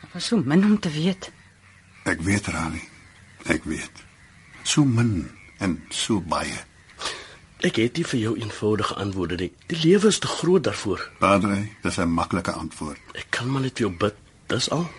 Dit 0.01 0.09
was 0.13 0.25
so 0.25 0.37
min 0.37 0.63
om 0.63 0.79
te 0.79 0.89
weet. 0.89 1.31
Ek 2.03 2.21
weet, 2.21 2.47
Rani. 2.47 2.81
Ek 3.45 3.63
weet. 3.63 3.91
So 4.63 4.85
min 4.85 5.31
en 5.57 5.83
so 5.89 6.21
baie. 6.21 6.57
Ek 7.65 7.75
het 7.75 7.97
nie 7.97 8.05
vir 8.05 8.19
jou 8.19 8.33
eenvoudige 8.37 8.95
antwoorde 8.95 9.35
nie. 9.35 9.53
Die 9.71 9.79
lewe 9.79 10.07
is 10.07 10.19
te 10.19 10.27
groot 10.27 10.63
daarvoor. 10.63 11.09
Padre, 11.19 11.67
dis 11.81 11.97
'n 11.97 12.09
maklike 12.09 12.51
antwoord. 12.51 12.99
Ek 13.13 13.25
kan 13.29 13.51
maar 13.51 13.61
net 13.61 13.77
vir 13.77 13.87
jou 13.87 13.97
bid. 13.97 14.15
Dis 14.47 14.69
al. 14.69 14.89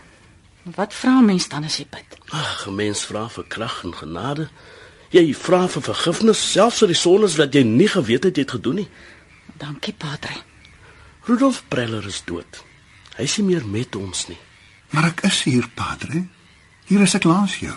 Wat 0.63 0.95
vra 0.95 1.19
'n 1.19 1.25
mens 1.25 1.49
dan 1.49 1.65
as 1.65 1.77
jy 1.77 1.87
bid? 1.91 2.19
Ag, 2.29 2.67
'n 2.67 2.75
mens 2.75 3.05
vra 3.05 3.29
vir 3.29 3.45
krag 3.45 3.85
en 3.85 3.95
genade. 3.95 4.49
Jy 5.15 5.35
vra 5.39 5.67
vir 5.71 5.85
vergifnis 5.87 6.43
selfs 6.53 6.83
vir 6.83 6.91
die 6.91 6.99
sondes 6.99 7.37
wat 7.39 7.55
jy 7.55 7.63
nie 7.67 7.89
geweet 7.89 8.27
het 8.27 8.37
jy 8.37 8.47
het 8.47 8.57
gedoen 8.59 8.83
nie. 8.83 8.89
Dankie, 9.61 9.95
Padre. 9.95 10.35
Rudolf 11.27 11.63
Preller 11.69 12.07
is 12.07 12.23
dood. 12.27 12.63
Hy 13.17 13.25
is 13.25 13.37
nie 13.39 13.47
meer 13.53 13.67
met 13.67 13.97
ons 13.97 14.27
nie. 14.29 14.39
Maar 14.91 15.11
ek 15.13 15.25
is 15.29 15.43
hier, 15.47 15.67
Padre. 15.75 16.27
Hier 16.87 17.03
is 17.03 17.15
ek 17.19 17.27
langs 17.27 17.59
jou. 17.63 17.75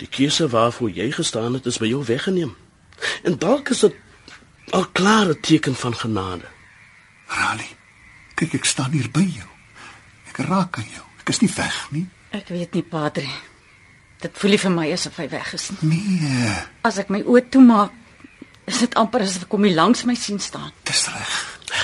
Die 0.00 0.08
keuse 0.12 0.48
waarvoor 0.52 0.92
jy 0.92 1.08
gestaan 1.16 1.56
het 1.56 1.68
is 1.70 1.78
by 1.80 1.88
jou 1.88 2.02
weggeneem. 2.04 2.52
En 3.24 3.38
dalk 3.40 3.72
is 3.72 3.84
dit 3.86 3.96
al 4.76 4.84
klare 4.96 5.36
teken 5.40 5.76
van 5.78 5.96
genade. 5.96 6.48
Rani, 7.32 7.68
kyk 8.36 8.58
ek 8.60 8.68
staan 8.68 8.92
hier 8.96 9.08
by 9.12 9.24
jou. 9.24 9.48
Ek 10.32 10.42
raak 10.48 10.80
aan 10.80 10.88
jou. 10.92 11.04
Ek 11.22 11.32
is 11.32 11.40
nie 11.44 11.52
weg 11.56 11.78
nie. 11.94 12.06
Ek 12.36 12.50
weet 12.52 12.76
nie, 12.76 12.84
Padre. 12.84 13.28
Dit 14.22 14.38
voel 14.40 14.56
vir 14.58 14.70
my 14.72 14.86
asof 14.92 15.16
hy 15.20 15.28
weg 15.28 15.52
is. 15.54 15.70
Nee, 15.84 16.52
As 16.86 16.98
ek 16.98 17.10
my 17.12 17.20
oë 17.22 17.42
toemaak, 17.52 17.92
is 18.66 18.78
dit 18.82 18.94
amper 18.98 19.20
asof 19.26 19.44
ek 19.46 19.52
hom 19.52 19.64
hier 19.68 19.76
langs 19.76 20.04
my 20.08 20.14
sien 20.14 20.38
staan. 20.40 20.72
dis 20.84 21.06
reg. 21.12 21.34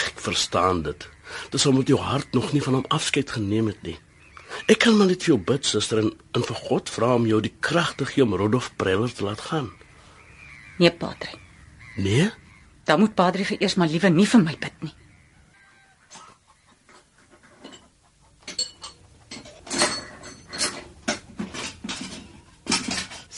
Ek 0.07 0.21
verstaan 0.21 0.83
dit. 0.83 1.09
Dis 1.51 1.67
omdat 1.67 1.89
jou 1.89 1.99
hart 2.01 2.33
nog 2.33 2.53
nie 2.53 2.63
van 2.63 2.75
hom 2.81 2.85
afskeid 2.89 3.31
geneem 3.31 3.67
het 3.67 3.83
nie. 3.83 3.99
Ek 4.69 4.79
kan 4.85 4.97
maar 4.97 5.07
net 5.09 5.23
vir 5.25 5.35
jou 5.35 5.39
bid, 5.41 5.65
suster, 5.65 5.99
en, 6.03 6.11
en 6.37 6.43
vir 6.45 6.57
God 6.69 6.89
vra 6.93 7.15
om 7.17 7.27
jou 7.27 7.41
die 7.41 7.53
krag 7.61 7.95
te 7.97 8.05
gee 8.07 8.23
om 8.25 8.35
Rudolf 8.37 8.71
Preller 8.77 9.13
te 9.13 9.25
laat 9.25 9.41
gaan. 9.41 9.71
Nee, 10.79 10.91
Padre. 10.91 11.31
Nee? 11.97 12.31
Dan 12.85 13.01
moet 13.01 13.15
Padre 13.15 13.45
vir 13.45 13.61
eers 13.63 13.77
maar 13.81 13.89
liewe 13.89 14.11
nie 14.11 14.27
vir 14.27 14.43
my 14.43 14.57
bid 14.61 14.83
nie. 14.85 14.93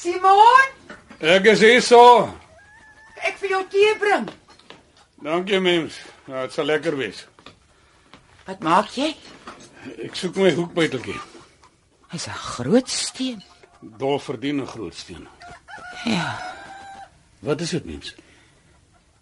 Simon, 0.05 0.69
Ek 1.25 1.47
is 1.49 1.63
hier 1.65 1.81
so. 1.81 2.01
ek 3.25 3.39
vir 3.41 3.55
jou 3.55 3.61
tee 3.73 3.93
bring. 4.03 4.27
Dankie 5.25 5.61
mens. 5.65 5.97
Nou, 6.29 6.43
dit 6.45 6.53
sal 6.53 6.67
lekker 6.69 6.97
wees. 6.99 7.23
Wat 8.45 8.61
maak 8.67 8.91
jy? 8.99 9.15
Ek 10.05 10.13
soek 10.19 10.37
my 10.37 10.51
hoekbuiteltjie. 10.53 11.17
Hy's 12.13 12.27
'n 12.29 12.37
groot 12.37 12.89
steen. 12.89 13.41
Dol 13.81 14.19
verdien 14.21 14.61
'n 14.61 14.67
groot 14.67 14.95
steen. 14.95 15.27
Ja, 16.05 16.37
Wat 17.41 17.61
is 17.61 17.71
dit 17.71 17.85
mens? 17.85 18.15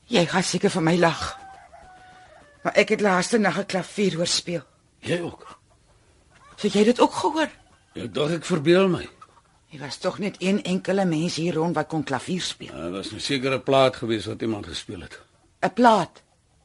jy 0.07 0.27
gaan 0.27 0.43
seker 0.43 0.71
vir 0.71 0.83
my 0.83 0.97
lag. 0.97 1.39
Maar 2.65 2.73
ek 2.77 2.89
het 2.89 3.01
laaste 3.01 3.39
nag 3.39 3.59
'n 3.59 3.67
klavier 3.67 4.17
hoor 4.17 4.27
speel. 4.27 4.63
Jy 5.01 5.21
ook. 5.21 5.59
So 6.57 6.67
jy 6.69 6.79
het 6.79 6.87
dit 6.87 7.01
ook 7.01 7.13
gehoor? 7.15 7.49
Ek 7.95 8.13
dink 8.15 8.31
ek 8.31 8.45
verbeel 8.45 8.89
my. 8.89 9.09
Jy 9.73 9.79
was 9.81 9.97
tog 9.97 10.19
net 10.21 10.35
een 10.39 10.59
enkele 10.69 11.05
mens 11.09 11.39
hier 11.41 11.55
rond 11.57 11.75
wat 11.75 11.89
kon 11.89 12.03
klavier 12.05 12.43
speel. 12.45 12.75
Dit 12.77 12.93
was 12.93 13.13
'n 13.13 13.21
sekere 13.21 13.61
plaat 13.61 13.97
gewees 13.97 14.27
wat 14.27 14.43
iemand 14.43 14.67
gespeel 14.67 15.01
het. 15.01 15.21
'n 15.61 15.73
Plaat 15.73 16.23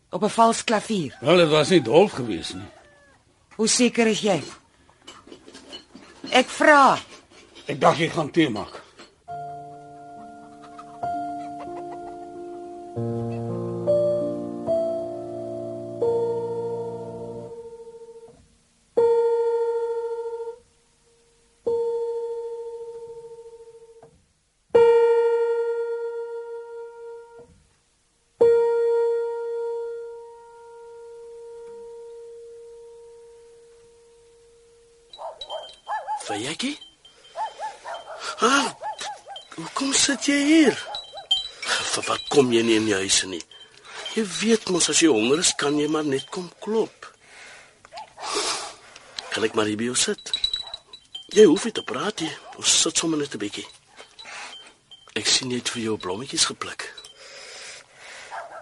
op 0.10 0.24
'n 0.24 0.30
vals 0.30 0.64
klavier. 0.64 1.18
Wel, 1.22 1.38
dit 1.38 1.50
was 1.50 1.70
nie 1.70 1.82
Dolf 1.82 2.12
gewees 2.12 2.54
nie. 2.54 2.70
Hoe 3.56 3.68
seker 3.68 4.08
is 4.08 4.20
jy? 4.20 4.44
Ek 6.30 6.50
vra. 6.50 6.98
Ek 7.66 7.80
dink 7.80 7.96
jy 7.98 8.10
gaan 8.10 8.32
tee 8.32 8.50
maak. 8.50 8.86
Jy 40.38 40.46
hier? 40.46 40.78
Vir 41.94 42.06
wat 42.08 42.28
kom 42.32 42.52
jy 42.54 42.64
nie 42.66 42.78
in 42.80 42.88
die 42.90 42.98
huis 42.98 43.24
nie? 43.30 43.42
Jy 44.16 44.24
weet 44.40 44.70
mos 44.74 44.90
as 44.90 45.02
jy 45.04 45.10
honger 45.14 45.42
is, 45.44 45.54
kan 45.58 45.78
jy 45.78 45.88
maar 45.92 46.06
net 46.08 46.30
kom 46.34 46.48
klop. 46.64 47.10
Kan 49.34 49.46
ek 49.46 49.58
maar 49.58 49.70
hier 49.70 49.78
by 49.78 49.92
jou 49.92 49.98
sit? 49.98 50.32
Jy 51.36 51.46
hoef 51.46 51.68
nie 51.68 51.76
te 51.76 51.84
praat 51.86 52.24
nie. 52.24 52.32
Ons 52.58 52.78
sit 52.82 52.98
sommer 52.98 53.20
net 53.20 53.36
'n 53.36 53.42
bietjie. 53.44 53.68
Ek 55.14 55.28
sien 55.28 55.50
net 55.50 55.70
vir 55.70 55.82
jou 55.84 55.98
blommetjies 55.98 56.46
gepluk. 56.46 56.88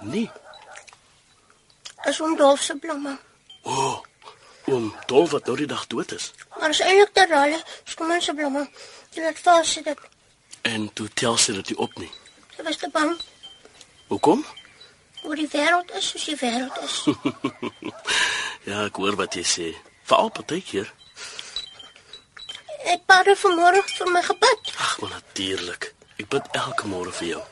Nee. 0.01 0.31
Is 2.05 2.19
om 2.21 2.35
Dolf 2.35 2.61
se 2.61 2.75
blomme. 2.75 3.17
O, 3.63 3.71
oh, 3.71 4.03
oom 4.65 4.93
Dolf 5.07 5.31
wat 5.31 5.45
nou 5.45 5.55
die 5.57 5.67
dag 5.67 5.87
dood 5.87 6.11
is. 6.11 6.33
Maar 6.59 6.69
is 6.69 6.79
eintlik 6.79 7.13
te 7.13 7.25
ralle, 7.29 7.63
skoon 7.83 8.21
se 8.21 8.33
blomme. 8.33 8.69
Jy 9.13 9.23
laat 9.23 9.39
vas 9.39 9.71
sit 9.71 9.85
dit. 9.85 9.99
En 10.65 10.87
toe 10.97 11.07
tel 11.13 11.37
sy 11.37 11.53
dit 11.59 11.71
nie 11.73 11.77
op 11.85 11.93
nie. 12.01 12.09
Sy 12.55 12.63
was 12.67 12.77
te 12.81 12.89
bang. 12.93 13.13
Hoekom? 14.09 14.41
Oor 15.25 15.37
die 15.39 15.47
wêreld 15.51 15.91
is 15.97 16.07
soos 16.13 16.25
die 16.31 16.37
wêreld 16.41 16.77
is. 16.85 16.99
Ja, 18.65 18.79
ek 18.87 18.97
hoor 18.97 19.13
wat 19.19 19.35
jy 19.37 19.43
sê. 19.45 19.65
Veral 20.09 20.31
partykeer. 20.33 20.87
Ek 22.89 23.03
bad 23.09 23.27
er 23.29 23.37
vanmôre 23.37 23.83
vir 23.91 24.09
my 24.09 24.23
gebed. 24.25 24.71
Ag, 24.81 24.95
maar 25.03 25.11
natuurlik. 25.13 25.91
Ek 26.17 26.25
bid 26.33 26.47
elke 26.57 26.89
môre 26.89 27.13
vir 27.19 27.27
jou. 27.35 27.43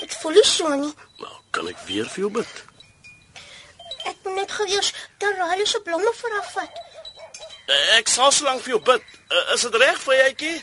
Dit 0.00 0.14
voel 0.22 0.38
nie 0.38 0.46
so 0.48 0.70
nie. 0.72 0.88
Nou, 1.20 1.34
kan 1.52 1.68
ek 1.68 1.82
weer 1.84 2.08
vir 2.14 2.24
jou 2.24 2.30
bid? 2.38 2.54
Ek 4.08 4.24
moet 4.24 4.38
net 4.40 4.54
gou 4.56 4.64
eers 4.72 4.88
Tarali 5.20 5.66
se 5.68 5.82
blomme 5.84 6.14
vir 6.22 6.36
haar 6.38 6.48
vat. 6.54 6.80
Eh, 7.68 7.98
Ek 7.98 8.08
sal 8.08 8.32
so 8.32 8.48
lank 8.48 8.64
vir 8.64 8.78
jou 8.78 8.80
bid. 8.88 9.04
Uh, 9.28 9.42
is 9.58 9.66
dit 9.68 9.76
reg 9.84 10.00
vir 10.06 10.16
jytjie? 10.22 10.54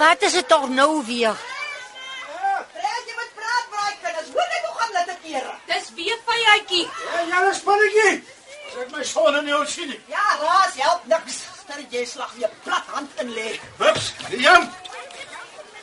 Wat 0.00 0.22
is 0.22 0.32
dit 0.32 0.48
tog 0.48 0.68
nou 0.68 1.04
weer? 1.04 1.34
Praat 2.72 3.08
jy 3.08 3.14
met 3.16 3.32
praat 3.36 3.66
braai 3.72 3.96
kinders. 4.02 4.30
Hoor 4.32 4.46
net 4.52 4.68
hoe 4.68 4.76
gaan 4.78 4.94
dit 5.08 5.18
kere. 5.24 5.50
Dis 5.68 5.90
weer 5.98 6.22
vyetjie. 6.28 6.86
Ja, 7.08 7.24
julle 7.32 7.50
spannetjie. 7.58 8.14
As 8.70 8.78
ek 8.84 8.94
my 8.94 9.04
son 9.10 9.36
in 9.42 9.50
jou 9.52 9.58
sien. 9.68 9.92
Ja, 10.08 10.24
raas 10.40 10.78
help 10.80 11.04
niks. 11.12 11.42
Stel 11.58 11.84
jy 11.92 12.06
slag 12.08 12.32
weer 12.38 12.54
plat 12.64 12.88
hand 12.94 13.20
in 13.20 13.34
lê. 13.36 13.52
Hups, 13.82 14.08
Jan. 14.46 14.70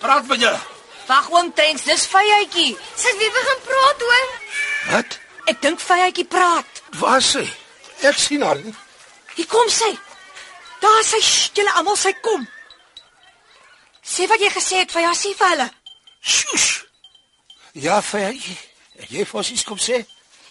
Praat 0.01 0.25
met 0.33 0.41
julle. 0.47 0.65
Wag 1.11 1.29
oom 1.37 1.53
Trends, 1.53 1.85
dis 1.85 2.09
vyetjie. 2.15 2.73
Sy 2.97 3.13
het 3.13 3.21
weer 3.21 3.37
begin 3.37 3.63
praat 3.69 4.05
hoor. 4.09 4.35
Wat? 4.95 5.21
Ek 5.53 5.61
dink 5.61 5.87
vyetjie 5.91 6.25
praat. 6.25 6.85
Waar 7.03 7.21
is 7.21 7.33
sy? 7.37 7.45
Ek 8.01 8.17
sien 8.25 8.41
haar 8.49 8.65
nie. 8.65 8.73
Hier 9.37 9.53
kom 9.53 9.69
sy. 9.69 9.93
Daar 10.81 11.01
is 11.05 11.13
sy. 11.13 11.25
Julle 11.61 11.77
almal 11.77 12.01
sy 12.01 12.17
kom. 12.25 12.49
Sê 14.07 14.27
wat 14.31 14.39
jy 14.39 14.49
gesê 14.55 14.81
het 14.83 14.91
vir 14.95 15.03
haar 15.05 15.19
sê 15.19 15.33
vir 15.35 15.49
hulle. 15.51 15.67
Sjoes. 16.21 16.67
Ja, 17.73 18.01
Faye. 18.01 18.57
Jy 19.11 19.25
fos 19.29 19.51
iets 19.51 19.65
kom 19.67 19.77
sê? 19.77 20.01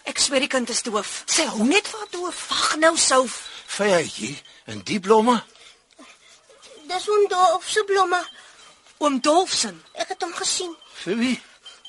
Ek 0.06 0.20
sweer 0.22 0.44
die 0.44 0.50
kind 0.52 0.70
is 0.70 0.84
doof. 0.86 1.25
Sy 1.26 1.48
hou 1.50 1.64
net 1.66 1.88
vir 1.90 2.04
doof. 2.12 2.46
Wag 2.52 2.76
nou, 2.82 2.94
Souf. 3.00 3.40
Faye, 3.66 4.36
en 4.70 4.84
die 4.86 5.00
blomme? 5.02 5.40
Dis 6.86 7.08
ondoof 7.10 7.64
se 7.68 7.82
blomme. 7.88 8.20
Oom 9.02 9.18
Dolfsen. 9.20 9.80
Ek 9.98 10.12
het 10.14 10.22
hom 10.22 10.34
gesien. 10.36 10.70
Vir 11.02 11.18
wie? 11.18 11.34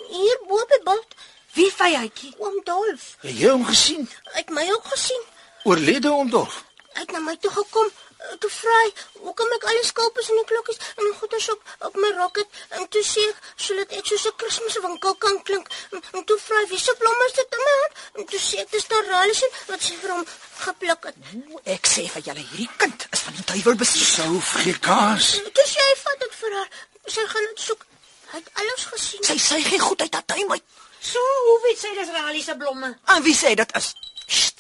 Hier 0.10 0.40
bo 0.48 0.64
die 0.72 0.82
bult. 0.88 1.14
Wie 1.54 1.70
vyetjie? 1.74 2.34
Oom 2.42 2.58
Dolf. 2.66 3.14
Het 3.22 3.38
jy 3.44 3.54
hom 3.54 3.66
gesien? 3.68 4.10
Het 4.34 4.50
my 4.56 4.66
ook 4.72 4.90
gesien. 4.96 5.24
Oorlede 5.70 6.12
om 6.12 6.30
Dolf. 6.34 6.64
Hy 6.96 7.06
het 7.06 7.14
na 7.14 7.22
my 7.22 7.36
toe 7.38 7.52
gekom. 7.54 7.94
Toe 8.40 8.50
vra 8.50 8.78
hy, 8.84 8.92
"Hoekom 9.26 9.52
ek 9.54 9.64
al 9.64 9.78
die 9.80 9.86
skulpies 9.86 10.30
en 10.30 10.36
die 10.36 10.46
klokkies 10.52 10.80
en 10.96 11.14
goeders 11.20 11.50
op 11.50 11.62
op 11.88 11.96
my 11.96 12.12
rok 12.18 12.36
het?" 12.38 12.50
En 12.70 12.88
toe 12.90 13.04
sê 13.04 13.22
ek, 13.30 13.38
"Sodat 13.56 13.92
ek 13.92 14.06
soos 14.06 14.26
'n 14.26 14.36
Kersfeeswinkel 14.36 15.16
kan 15.16 15.44
klink." 15.44 15.68
En, 15.92 16.04
en 16.12 16.24
toe 16.26 16.38
vra 16.38 16.58
hy, 16.62 16.68
"Wie 16.68 16.80
se 16.80 16.96
blomme 17.00 17.26
is 17.26 17.34
dit 17.34 17.48
in 17.58 17.64
my 17.68 17.76
hand?" 17.82 17.94
En 18.18 18.26
toe 18.26 18.40
sê 18.40 18.60
ek, 18.60 18.72
"Dis 18.72 18.86
Taralies 18.88 19.44
wat 19.68 19.82
sy 19.82 19.96
vir 20.02 20.12
hom 20.12 20.26
gepluk 20.58 21.04
het." 21.04 21.16
Ek 21.64 21.88
sê 21.88 22.10
vir 22.10 22.22
julle 22.22 22.46
hierdie 22.50 22.70
kind 22.78 23.08
is 23.12 23.20
van 23.20 23.34
die 23.34 23.46
duiwel 23.46 23.76
bestuur. 23.76 24.06
Sou 24.06 24.42
frikaas. 24.42 25.32
Toe 25.54 25.68
sê 25.74 25.80
hy, 25.90 25.96
"Vat 26.04 26.20
dit 26.20 26.36
vir 26.42 26.54
haar." 26.54 26.70
Sy 27.06 27.28
gaan 27.28 27.46
dit 27.50 27.60
soek. 27.60 27.86
Hy 28.32 28.38
het 28.38 28.50
alles 28.54 28.84
gesien. 28.86 29.24
Sy 29.24 29.38
sê 29.40 29.62
geen 29.64 29.80
goed 29.80 30.02
uit 30.02 30.12
dat 30.12 30.32
hy 30.36 30.44
my. 30.44 30.62
So, 31.00 31.20
hoe 31.20 31.60
weet 31.64 31.80
sy 31.80 31.94
dis 31.96 32.10
Rali 32.10 32.42
se 32.42 32.56
blomme? 32.56 32.98
En 33.06 33.24
wie 33.24 33.36
sê 33.36 33.54
dit 33.56 33.76
is? 33.76 33.94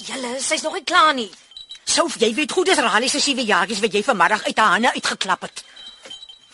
Julle, 0.07 0.37
sy's 0.39 0.61
nog 0.61 0.73
nie 0.73 0.83
klaar 0.83 1.13
nie. 1.13 1.31
Souf, 1.87 2.17
jy 2.19 2.33
weet 2.35 2.51
goed 2.51 2.67
dis 2.67 2.79
Rali 2.83 3.07
se 3.09 3.19
sewe 3.23 3.45
jaartjies 3.47 3.79
wat 3.79 3.93
jy 3.95 4.03
vanmiddag 4.03 4.43
uit 4.43 4.57
haar 4.59 4.73
hande 4.75 4.91
uitgeklap 4.91 5.45
het. 5.47 5.63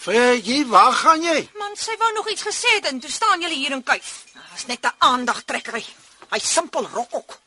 Faye, 0.03 0.59
waar 0.69 0.93
gaan 0.93 1.23
jy? 1.25 1.39
Man, 1.57 1.73
sy 1.79 1.95
wou 1.97 2.11
nog 2.13 2.29
iets 2.29 2.45
gesê 2.45 2.75
het 2.75 2.89
en 2.91 2.99
toe 3.01 3.09
staan 3.09 3.41
julle 3.41 3.57
hier 3.57 3.73
en 3.73 3.81
kuif. 3.83 4.11
Dis 4.53 4.67
net 4.69 4.85
'n 4.85 4.93
aandagtrekkery. 4.97 5.85
Hy 6.29 6.39
simpel 6.39 6.87
rok 6.93 7.15
ook. 7.17 7.39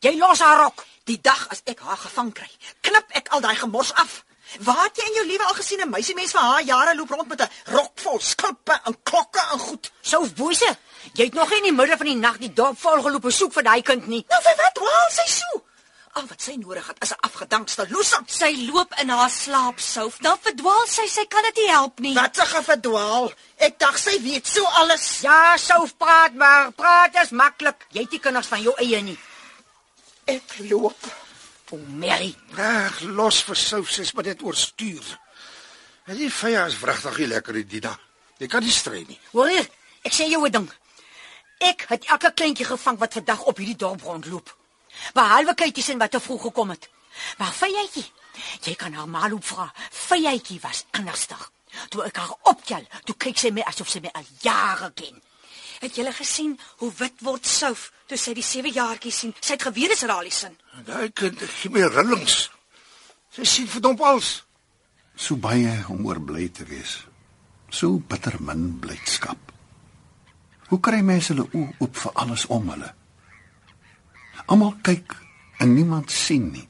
Jy 0.00 0.16
los 0.16 0.40
haar 0.40 0.62
rok. 0.62 0.86
Die 1.04 1.20
dag 1.20 1.48
as 1.50 1.60
ek 1.64 1.80
haar 1.80 1.96
gevang 1.96 2.32
kry, 2.32 2.50
knip 2.80 3.06
ek 3.16 3.28
al 3.28 3.40
daai 3.40 3.56
gemors 3.56 3.92
af. 3.94 4.24
Waar 4.60 4.84
het 4.84 4.96
jy 4.96 5.06
in 5.06 5.14
jou 5.14 5.26
lewe 5.26 5.44
al 5.44 5.54
gesien 5.54 5.80
'n 5.80 5.90
meisiemens 5.90 6.32
van 6.32 6.44
haar 6.44 6.62
jare 6.62 6.94
loop 6.94 7.10
rond 7.10 7.28
met 7.28 7.40
'n 7.40 7.50
rok 7.64 7.92
vol 7.94 8.20
skulpe 8.20 8.80
en 8.84 9.02
klokke 9.02 9.42
en 9.52 9.58
goed? 9.58 9.92
Souf 10.00 10.34
boeise. 10.34 10.76
Jy 11.12 11.24
het 11.24 11.34
nog 11.34 11.48
nie 11.50 11.56
in 11.58 11.62
die 11.62 11.72
middel 11.72 11.96
van 11.96 12.06
die 12.06 12.16
nag 12.16 12.38
die 12.38 12.52
dorp 12.52 12.78
vol 12.78 13.02
geloop 13.02 13.24
en 13.24 13.32
soek 13.32 13.52
vir 13.52 13.62
daai 13.62 13.82
kind 13.82 14.06
nie. 14.06 14.24
Nou 14.28 14.42
vir 14.42 14.56
wat 14.56 14.78
waal 14.78 15.10
sy 15.10 15.32
so? 15.32 15.67
Al 16.18 16.26
wat 16.26 16.42
sy 16.42 16.56
nodig 16.58 16.86
het 16.90 16.96
is 17.04 17.12
'n 17.14 17.20
afgedankste 17.28 17.86
loesang. 17.90 18.24
Sy 18.26 18.50
loop 18.70 18.94
in 19.00 19.08
haar 19.08 19.30
slaap, 19.30 19.78
Souf. 19.78 20.16
Dan 20.18 20.38
verdwaal 20.40 20.86
sy, 20.86 21.06
sy 21.06 21.24
kan 21.26 21.42
dit 21.42 21.56
nie 21.56 21.70
help 21.70 21.98
nie. 21.98 22.14
Wat 22.14 22.36
'n 22.36 22.46
geferdwaal. 22.46 23.32
Ek 23.56 23.78
dink 23.78 23.96
sy 23.96 24.22
weet 24.22 24.46
so 24.46 24.64
alles. 24.64 25.20
Ja, 25.20 25.56
Souf, 25.56 25.96
praat 25.96 26.34
maar. 26.34 26.72
Praat 26.72 27.14
is 27.22 27.30
maklik. 27.30 27.86
Jy 27.90 28.00
het 28.00 28.10
nie 28.10 28.20
kinders 28.20 28.46
van 28.46 28.62
jou 28.62 28.74
eie 28.76 29.00
nie. 29.02 29.18
Ek 30.24 30.58
loop. 30.58 30.96
O, 31.70 31.76
Mary. 31.76 32.34
Ag, 32.56 33.00
los 33.00 33.42
vir 33.42 33.56
souses, 33.56 34.12
maar 34.12 34.24
dit 34.24 34.42
oorstuur. 34.42 35.18
En 36.04 36.16
die 36.16 36.30
Faye 36.30 36.66
is 36.66 36.78
wragtig 36.80 37.18
nie 37.18 37.26
lekker 37.26 37.52
die 37.52 37.66
Dina. 37.66 37.98
Jy 38.38 38.46
kan 38.46 38.62
nie 38.62 38.72
stry 38.72 39.04
nie. 39.08 39.20
Hoor 39.32 39.48
hier, 39.48 39.68
ek 40.02 40.12
sê 40.12 40.28
jou 40.28 40.46
'n 40.46 40.50
ding. 40.50 40.72
Ek 41.58 41.84
het 41.88 42.04
elke 42.04 42.32
kleintjie 42.32 42.66
gevang 42.66 42.98
wat 42.98 43.12
vandag 43.12 43.42
op 43.42 43.56
hierdie 43.56 43.76
dorp 43.76 44.02
rondloop. 44.02 44.57
Behalwe 45.14 45.54
kyties 45.54 45.92
en 45.94 46.02
wat 46.02 46.10
te 46.10 46.20
vroeg 46.20 46.48
gekom 46.48 46.74
het. 46.74 46.88
Maar 47.38 47.52
vyetjie, 47.52 48.04
jy 48.64 48.74
kan 48.78 48.92
haar 48.94 49.08
maar 49.08 49.30
loop 49.30 49.44
vra. 49.44 49.68
Vyetjie 49.90 50.60
was 50.62 50.84
anderstig. 50.90 51.50
Toe 51.88 52.04
ek 52.08 52.16
haar 52.16 52.34
optel, 52.50 52.84
toe 53.04 53.16
kyk 53.16 53.38
sy 53.38 53.50
my 53.54 53.64
asof 53.68 53.90
sy 53.90 54.02
my 54.02 54.12
al 54.14 54.26
jare 54.42 54.90
ken. 54.96 55.20
Het 55.78 56.00
julle 56.00 56.12
gesien 56.12 56.56
hoe 56.80 56.90
wit 56.98 57.20
word 57.22 57.46
Souf 57.46 57.90
toe 58.10 58.18
sy 58.18 58.34
die 58.34 58.46
sewe 58.46 58.70
jaartjies 58.74 59.20
sien? 59.22 59.34
Sy 59.40 59.54
het 59.54 59.66
geweet 59.68 59.94
dis 59.94 60.06
Rali 60.10 60.32
se. 60.34 60.50
Daai 60.86 61.10
kind 61.14 61.42
gee 61.60 61.70
my 61.70 61.84
rillings. 61.86 62.48
Sy 63.34 63.46
sien 63.46 63.68
verdomp 63.70 64.02
als. 64.02 64.32
So 65.14 65.36
baie 65.36 65.84
om 65.92 66.06
oor 66.06 66.20
bly 66.22 66.48
te 66.54 66.66
wees. 66.66 66.98
So 67.70 67.98
bitter 67.98 68.38
min 68.42 68.72
blydskap. 68.82 69.38
Hoe 70.68 70.80
kry 70.84 71.00
mense 71.04 71.32
hulle 71.32 71.46
oë 71.52 71.78
oop 71.78 72.00
vir 72.02 72.16
alles 72.22 72.46
om 72.52 72.72
hulle? 72.72 72.90
Almal 74.48 74.78
kyk 74.80 75.12
en 75.60 75.74
niemand 75.76 76.10
sien 76.10 76.48
nie. 76.54 76.64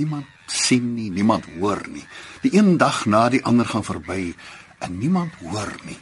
Niemand 0.00 0.26
sien 0.48 0.94
nie, 0.94 1.10
niemand 1.12 1.44
hoor 1.58 1.82
nie. 1.92 2.04
Die 2.40 2.54
een 2.56 2.76
dag 2.80 3.04
na 3.04 3.26
die 3.28 3.42
ander 3.44 3.68
gaan 3.68 3.84
verby 3.84 4.32
en 4.80 4.98
niemand 4.98 5.36
hoor 5.42 5.72
nie. 5.84 5.98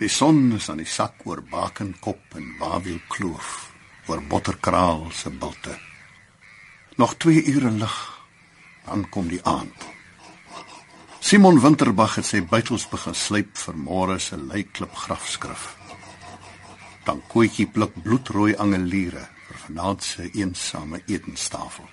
Die 0.00 0.10
son 0.12 0.50
is 0.58 0.66
aan 0.68 0.82
die 0.82 0.90
sak 0.90 1.22
oor 1.24 1.40
Bakenkop 1.46 2.34
en 2.36 2.50
Wawiel 2.58 2.98
Kloof, 3.08 3.70
oor 4.10 4.20
Botterkraal 4.28 5.06
se 5.14 5.30
bulte. 5.30 5.78
Nog 6.96 7.14
2 7.22 7.46
ure 7.54 7.70
lig, 7.70 7.96
dan 8.84 9.08
kom 9.08 9.30
die 9.30 9.40
aand. 9.46 9.88
Simon 11.20 11.60
Winterbag 11.62 12.18
het 12.18 12.26
sy 12.26 12.42
buitels 12.42 12.84
begin 12.90 13.14
slyp 13.14 13.56
vir 13.62 13.78
môre 13.78 14.18
se 14.22 14.36
leiklip 14.36 14.94
grafskrif. 15.06 15.72
Dan 17.06 17.22
koetjie 17.30 17.68
pluk 17.70 17.94
bloedrooi 18.02 18.56
angeliere 18.58 19.28
vir 19.46 19.60
vanaand 19.66 20.02
se 20.02 20.30
eensame 20.34 21.02
etenstafel. 21.06 21.86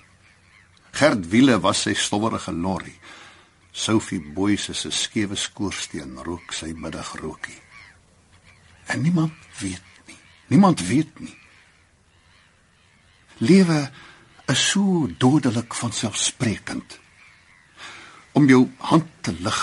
Gert 0.94 1.30
Wiele 1.30 1.60
was 1.62 1.86
sy 1.86 1.94
stowwerige 1.98 2.54
lorry. 2.54 2.94
Sophie 3.74 4.22
Boyce 4.22 4.74
se 4.78 4.92
skewe 4.94 5.38
skoorsteen 5.38 6.18
rook 6.26 6.54
sy 6.54 6.74
middagrookie. 6.78 7.58
En 8.94 9.02
niemand 9.02 9.34
weet 9.60 10.06
nie. 10.08 10.20
Niemand 10.54 10.86
weet 10.88 11.20
nie. 11.20 11.34
Lewe 13.42 13.80
is 14.46 14.70
so 14.70 15.08
dodelik 15.18 15.74
van 15.74 15.94
selfsprekend. 15.94 17.00
Om 18.34 18.48
jou 18.50 18.68
hand 18.78 19.10
te 19.22 19.34
lig, 19.40 19.62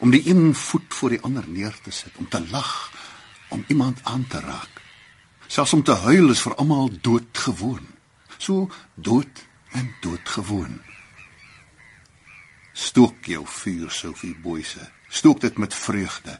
om 0.00 0.12
die 0.12 0.22
een 0.28 0.54
voet 0.54 0.94
voor 0.94 1.16
die 1.16 1.20
ander 1.24 1.48
neer 1.48 1.76
te 1.84 1.92
sit, 1.92 2.16
om 2.16 2.28
te 2.28 2.40
lag, 2.50 2.92
om 3.48 3.64
iemand 3.68 4.00
aan 4.02 4.26
te 4.28 4.40
raak. 4.40 4.79
Selfs 5.50 5.72
om 5.74 5.82
te 5.82 5.96
huil 6.06 6.30
is 6.30 6.40
vir 6.46 6.54
almal 6.62 6.92
doodgewoon. 7.02 7.86
So 8.38 8.68
dood 8.94 9.40
en 9.74 9.88
doodgewoon. 10.04 10.76
Stook 12.72 13.26
jou 13.26 13.42
vuur, 13.46 13.90
Sophie 13.90 14.36
Boyse. 14.38 14.86
Stook 15.08 15.40
dit 15.42 15.58
met 15.58 15.74
vreugde. 15.74 16.38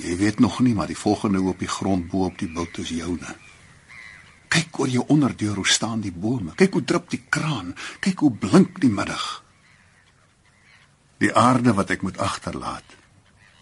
Jy 0.00 0.16
weet 0.16 0.40
nog 0.40 0.62
nie 0.64 0.72
maar 0.74 0.88
die 0.88 0.96
volgende 0.96 1.42
op 1.44 1.60
die 1.60 1.68
grond 1.68 2.08
bo 2.08 2.24
op 2.24 2.40
die 2.40 2.48
bult 2.48 2.80
is 2.80 2.88
joune. 2.88 3.36
Kyk 4.48 4.80
oor 4.80 4.88
jou 4.88 5.04
onderdeur 5.12 5.60
hoe 5.60 5.68
staan 5.68 6.00
die 6.00 6.12
bome. 6.12 6.56
Kyk 6.56 6.72
hoe 6.72 6.84
drup 6.84 7.10
die 7.12 7.22
kraan. 7.28 7.74
Kyk 8.00 8.24
hoe 8.24 8.32
blink 8.32 8.80
die 8.80 8.90
middag. 8.90 9.44
Die 11.20 11.34
aarde 11.36 11.76
wat 11.76 11.92
ek 11.92 12.00
moet 12.02 12.16
agterlaat 12.16 12.96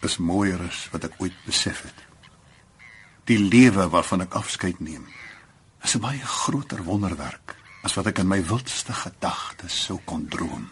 is 0.06 0.20
mooier 0.22 0.62
as 0.62 0.86
wat 0.94 1.10
ek 1.10 1.18
ooit 1.18 1.34
besef 1.42 1.82
het. 1.82 2.07
Die 3.28 3.38
lewe 3.38 3.84
waarvan 3.92 4.24
ek 4.24 4.36
afskeid 4.40 4.78
neem 4.80 5.04
is 5.84 5.94
'n 5.94 6.00
baie 6.00 6.24
groter 6.24 6.80
wonderwerk 6.84 7.56
as 7.84 7.94
wat 7.94 8.06
ek 8.10 8.18
in 8.22 8.28
my 8.28 8.40
wildste 8.50 8.92
gedagtes 8.92 9.84
sou 9.84 10.00
kon 10.04 10.24
droom. 10.28 10.64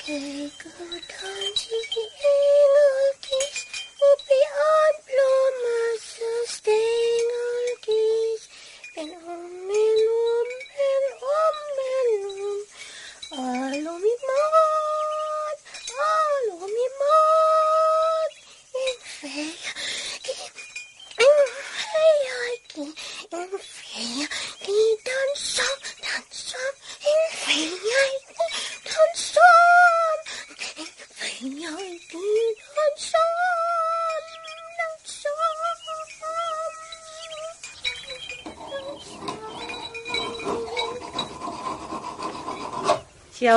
Kyk 0.00 0.64
hoe 0.78 1.00
dans 1.12 1.60
die 1.68 1.84
engeltjies 1.84 2.87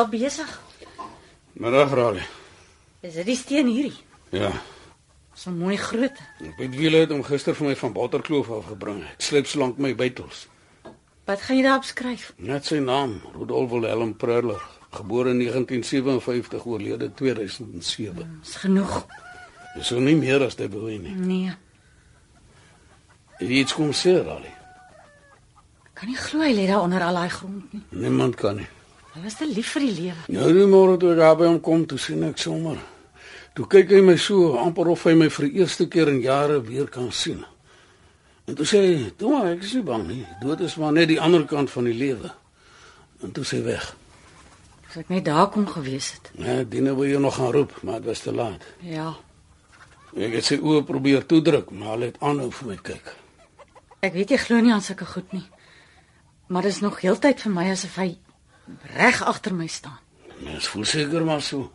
al 0.02 0.10
besig? 0.10 0.52
Middag, 1.62 1.94
Raleigh. 1.94 2.30
Is 3.06 3.18
dit 3.20 3.28
die 3.32 3.38
steen 3.38 3.70
hierdie? 3.70 3.98
Ja. 4.34 4.52
So 5.38 5.54
mooi 5.54 5.78
groot. 5.80 6.18
Ek 6.44 6.60
het 6.60 6.76
wiele 6.78 7.04
het 7.04 7.14
hom 7.14 7.24
gister 7.26 7.56
vir 7.58 7.72
my 7.72 7.76
van 7.80 7.94
Botterkloof 7.96 8.50
afgebring. 8.62 9.02
Ek 9.16 9.26
sleep 9.26 9.50
so 9.50 9.62
lank 9.62 9.80
my 9.82 9.94
bytels. 9.98 10.46
Wat 11.30 11.42
gaan 11.46 11.60
jy 11.60 11.66
daarop 11.66 11.88
skryf? 11.88 12.32
Net 12.42 12.68
sy 12.68 12.82
naam, 12.84 13.20
Rudolf 13.36 13.70
Wilhelm 13.72 14.16
Preuler, 14.20 14.62
gebore 14.98 15.32
in 15.34 15.42
1957, 15.44 16.66
oorlede 16.66 17.12
2007. 17.18 18.40
Dis 18.42 18.56
genoeg. 18.64 18.98
Dis 19.76 19.92
so 19.94 20.02
nie 20.04 20.18
meer 20.20 20.44
as 20.46 20.58
dit 20.60 20.72
wil 20.74 20.90
nie. 20.92 21.16
Nee. 21.16 21.54
Iets 23.62 23.74
kom 23.78 23.94
sê, 23.96 24.18
Raleigh? 24.20 24.58
Kan 25.98 26.10
nie 26.10 26.18
glo 26.18 26.42
hy 26.42 26.54
lê 26.58 26.68
daar 26.70 26.84
onder 26.86 27.04
al 27.06 27.18
daai 27.22 27.30
grond 27.30 27.74
nie. 27.74 27.84
Niemand 28.04 28.36
kan 28.42 28.62
nie. 28.62 28.70
Hy 29.12 29.21
was 29.26 29.36
te 29.36 29.45
lief 29.47 29.74
vir 29.76 29.84
die 29.84 29.95
lewe. 29.95 30.21
Nou 30.32 30.50
die 30.56 30.67
môre 30.71 30.95
toe 31.00 31.12
ek 31.12 31.19
daar 31.19 31.38
by 31.39 31.47
hom 31.50 31.60
kom, 31.63 31.84
toe 31.84 32.00
sien 32.00 32.24
ek 32.24 32.39
sommer. 32.39 32.78
Toe 33.58 33.65
kyk 33.67 33.89
hy 33.91 34.00
my 34.08 34.15
so 34.15 34.54
amper 34.62 34.88
of 34.93 35.02
hy 35.04 35.17
my 35.19 35.28
vir 35.28 35.50
die 35.50 35.60
eerste 35.60 35.89
keer 35.91 36.08
in 36.13 36.21
jare 36.24 36.62
weer 36.63 36.88
kan 36.91 37.10
sien. 37.12 37.41
En 38.47 38.56
toe 38.56 38.65
sê 38.65 38.80
hy, 38.80 39.12
"Toe 39.17 39.30
maar, 39.30 39.52
ek 39.52 39.63
is 39.63 39.74
nie 39.74 39.84
bang 39.84 40.08
nie. 40.08 40.26
Dood 40.41 40.62
is 40.62 40.78
maar 40.78 40.93
net 40.93 41.08
die 41.08 41.19
ander 41.19 41.45
kant 41.45 41.69
van 41.69 41.84
die 41.84 41.93
lewe." 41.93 42.32
En 43.21 43.32
toe 43.32 43.43
sê 43.43 43.58
hy 43.58 43.63
weg. 43.63 43.95
As 44.89 44.97
ek 44.97 45.10
net 45.10 45.26
daar 45.26 45.50
kon 45.50 45.67
gewees 45.67 46.12
het. 46.12 46.32
Ja, 46.38 46.63
Dina 46.63 46.93
wou 46.93 47.08
jou 47.08 47.19
nog 47.19 47.36
gaan 47.36 47.52
roep, 47.52 47.82
maar 47.84 47.95
dit 47.95 48.06
was 48.06 48.19
te 48.19 48.34
laat. 48.34 48.63
Ja. 48.80 49.15
Ek 50.15 50.34
het 50.34 50.45
sy 50.45 50.58
oë 50.58 50.84
probeer 50.84 51.26
toedruk, 51.26 51.71
maar 51.71 51.97
hy 51.97 52.06
het 52.06 52.19
aanhou 52.19 52.52
vir 52.52 52.67
my 52.67 52.76
kyk. 52.76 53.15
Ek 54.02 54.13
weet 54.13 54.30
jy 54.30 54.38
glo 54.38 54.60
nie 54.60 54.74
aan 54.74 54.82
sulke 54.82 55.06
goed 55.06 55.32
nie. 55.32 55.50
Maar 56.47 56.62
dit 56.62 56.71
is 56.71 56.82
nog 56.82 57.02
heeltyd 57.02 57.41
vir 57.41 57.52
my 57.52 57.71
asof 57.71 57.95
hy 57.95 58.17
reg 58.94 59.24
agter 59.24 59.54
my 59.56 59.68
staan. 59.68 60.00
Mens 60.40 60.68
voel 60.68 60.86
seker 60.86 61.24
maar 61.26 61.42
so. 61.42 61.72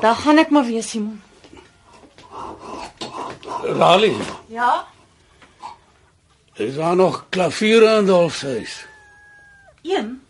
Daar 0.00 0.14
gaan 0.16 0.38
ek 0.38 0.50
maar 0.50 0.64
weer, 0.64 0.82
Simon. 0.82 1.20
Raleigh, 3.62 4.28
Ja. 4.48 4.86
is 6.54 6.74
daar 6.74 6.96
nog 6.96 7.26
klaviere 7.28 7.98
in 7.98 8.06
Dolf 8.06 8.34
se 8.34 8.46
huis? 8.46 8.86
Een. 9.82 10.22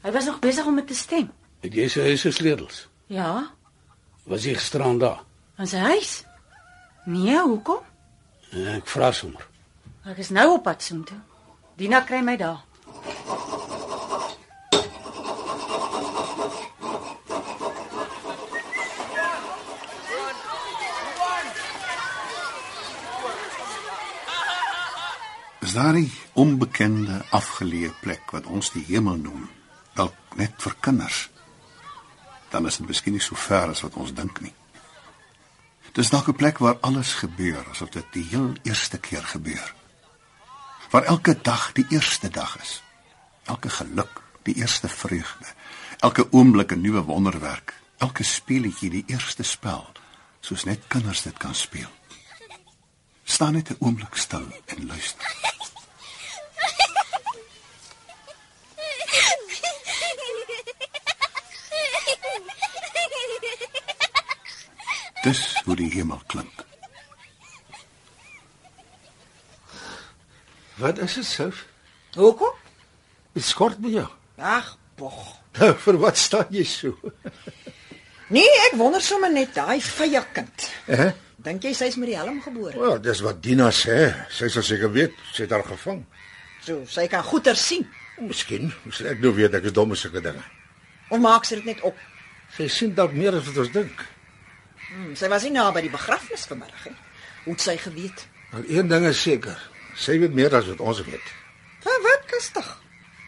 Hy 0.00 0.10
was 0.12 0.24
nog 0.24 0.38
besig 0.38 0.66
om 0.66 0.74
met 0.74 0.86
te 0.86 0.94
stem. 0.94 1.30
Het 1.60 1.74
jy 1.74 1.88
sy 1.88 2.00
huis 2.00 2.20
se 2.20 2.30
sleutels? 2.30 2.88
Ja, 3.06 3.50
Was 4.24 4.44
jy 4.44 4.54
gisterand 4.54 5.00
daar? 5.00 5.20
in 5.58 5.66
sy 5.66 5.76
huis. 5.76 6.24
Nee, 7.04 7.38
hoekom? 7.40 7.78
Ek 8.52 8.86
vra 8.86 9.12
sommer. 9.12 9.46
Ek 10.04 10.16
is 10.18 10.28
nou 10.30 10.52
op 10.54 10.62
pad 10.62 10.82
soontoe. 10.82 11.18
Dina 11.76 12.00
kry 12.00 12.20
my 12.20 12.36
daar. 12.36 12.60
Is 25.68 25.74
daar 25.74 25.98
'n 25.98 26.10
onbekende 26.32 27.24
afgeleë 27.30 27.92
plek 28.00 28.30
wat 28.30 28.46
ons 28.46 28.70
die 28.70 28.84
hemel 28.84 29.16
noem, 29.16 29.50
dalk 29.94 30.14
net 30.34 30.52
vir 30.56 30.74
kinders? 30.80 31.30
Dan 32.48 32.66
is 32.66 32.76
dit 32.76 32.86
miskien 32.86 33.12
nie 33.12 33.20
so 33.20 33.34
ver 33.34 33.68
as 33.68 33.80
wat 33.80 33.94
ons 33.94 34.14
dink 34.14 34.40
nie. 34.40 34.54
Dis 35.92 36.10
dalk 36.10 36.28
'n 36.28 36.40
plek 36.40 36.58
waar 36.58 36.78
alles 36.80 37.12
gebeur 37.12 37.68
asof 37.70 37.90
dit 37.90 38.06
die 38.12 38.24
heel 38.24 38.52
eerste 38.62 38.98
keer 38.98 39.22
gebeur. 39.22 39.74
Waar 40.90 41.02
elke 41.02 41.38
dag 41.42 41.72
die 41.72 41.86
eerste 41.88 42.28
dag 42.28 42.60
is. 42.60 42.82
Elke 43.48 43.70
geluk 43.70 44.22
die 44.42 44.54
eerste 44.54 44.88
vreugde. 44.88 45.46
Elke 45.98 46.32
oomblik 46.32 46.72
'n 46.72 46.80
nuwe 46.80 47.02
wonderwerk. 47.02 47.74
Elke 47.96 48.22
speletjie 48.22 48.90
die 48.90 49.04
eerste 49.06 49.42
spel, 49.42 49.92
soos 50.40 50.64
net 50.64 50.80
kinders 50.88 51.22
dit 51.22 51.36
kan 51.38 51.54
speel. 51.54 51.88
Staan 53.24 53.52
net 53.52 53.70
'n 53.70 53.76
oomblik 53.78 54.14
stil 54.14 54.46
en 54.66 54.86
luister. 54.86 55.36
Dis 65.22 65.60
hoe 65.64 65.76
die 65.76 65.90
hemel 65.90 66.20
klink. 66.26 66.64
Wat 70.74 70.98
is 70.98 71.14
dit, 71.14 71.24
Souf? 71.24 71.66
Hoekom? 72.14 72.54
Dit 73.38 73.46
skort 73.46 73.78
by 73.78 73.90
jou. 73.92 74.06
Ag, 74.42 74.72
bog. 74.98 75.18
Nou, 75.60 75.70
vir 75.84 75.96
wat 76.02 76.18
staan 76.18 76.48
jy 76.50 76.64
so? 76.66 76.96
Nee, 78.34 78.48
ek 78.64 78.72
wonder 78.80 79.02
sommer 79.04 79.30
net 79.30 79.52
daai 79.54 79.78
vye 79.78 80.22
kind. 80.34 80.64
Hè? 80.88 81.04
Dink 81.46 81.62
jy 81.68 81.70
sy's 81.78 81.94
met 82.02 82.10
die 82.10 82.16
helm 82.18 82.40
gebore? 82.42 82.74
Wel, 82.74 82.96
dis 83.04 83.22
wat 83.22 83.38
Dina 83.44 83.68
sê. 83.70 84.08
Sy 84.34 84.48
sal 84.50 84.66
seker 84.66 84.90
weet, 84.90 85.14
sy 85.30 85.44
het 85.44 85.54
haar 85.54 85.62
gevang. 85.68 86.00
So, 86.66 86.80
sy 86.90 87.04
kan 87.12 87.22
goeie 87.28 87.54
sien. 87.54 87.86
Miskien, 88.18 88.72
moes 88.82 89.04
ek 89.06 89.22
nou 89.22 89.30
weet 89.36 89.54
ek 89.60 89.70
is 89.70 89.76
dom 89.76 89.94
met 89.94 90.02
sulke 90.02 90.24
dinge. 90.24 90.42
Of 91.06 91.22
maak 91.22 91.46
sy 91.46 91.60
dit 91.60 91.70
net 91.70 91.86
op? 91.86 92.02
Sy 92.58 92.66
sien 92.74 92.98
dalk 92.98 93.14
meer 93.14 93.38
as 93.38 93.46
wat 93.52 93.62
ons 93.68 93.72
dink. 93.76 94.02
Hmm, 94.88 95.14
sy 95.14 95.30
was 95.30 95.46
nie 95.46 95.54
na 95.54 95.68
by 95.70 95.84
die 95.86 95.94
begrafnis 95.94 96.50
vanmiddag 96.50 96.90
nie. 96.90 96.98
Hoe 97.46 97.54
het 97.54 97.68
sy 97.68 97.78
geweet? 97.86 98.26
Maar 98.50 98.66
een 98.66 98.90
ding 98.90 99.06
is 99.14 99.22
seker, 99.22 99.62
sy 99.94 100.18
weet 100.26 100.34
meer 100.34 100.58
as 100.58 100.66
wat 100.74 100.82
ons 100.82 101.06
weet. 101.06 101.34
Van 101.86 102.06
wat 102.10 102.30
kustig? 102.34 102.74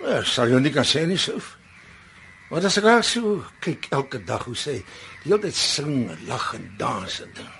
Ja, 0.00 0.20
sal 0.24 0.48
jy 0.48 0.60
nie 0.64 0.72
kan 0.72 0.86
sê 0.88 1.06
nie, 1.06 1.18
Souf. 1.20 1.56
Maar 2.50 2.66
as 2.66 2.78
ek 2.80 2.86
haar 2.88 3.04
so 3.06 3.36
kyk 3.62 3.90
elke 3.94 4.18
dag 4.26 4.42
hoe 4.48 4.56
sy 4.58 4.80
die 4.80 5.28
hele 5.28 5.38
tyd 5.44 5.56
sing, 5.56 6.08
en 6.10 6.22
lag 6.26 6.48
en 6.56 6.64
dans 6.80 7.18
en 7.22 7.34
ding. 7.36 7.50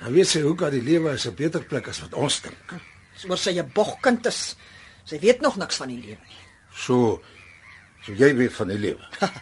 Dan 0.00 0.14
weet 0.14 0.30
sy 0.30 0.40
hoe 0.46 0.54
kan 0.56 0.72
die 0.72 0.84
lewe 0.84 1.12
is 1.12 1.26
'n 1.26 1.34
beter 1.36 1.64
plek 1.64 1.88
as 1.88 2.00
wat 2.00 2.14
ons 2.14 2.40
dink. 2.40 2.80
Soos 3.16 3.42
sy 3.42 3.58
'n 3.58 3.72
bogkind 3.74 4.26
is. 4.26 4.56
Sy 5.04 5.18
weet 5.18 5.40
nog 5.40 5.56
niks 5.56 5.76
van 5.76 5.88
die 5.88 6.00
lewe 6.00 6.24
nie. 6.28 6.42
So 6.72 7.20
so 8.06 8.12
jy 8.12 8.34
weet 8.34 8.52
van 8.52 8.68
die 8.68 8.78
lewe. 8.78 9.04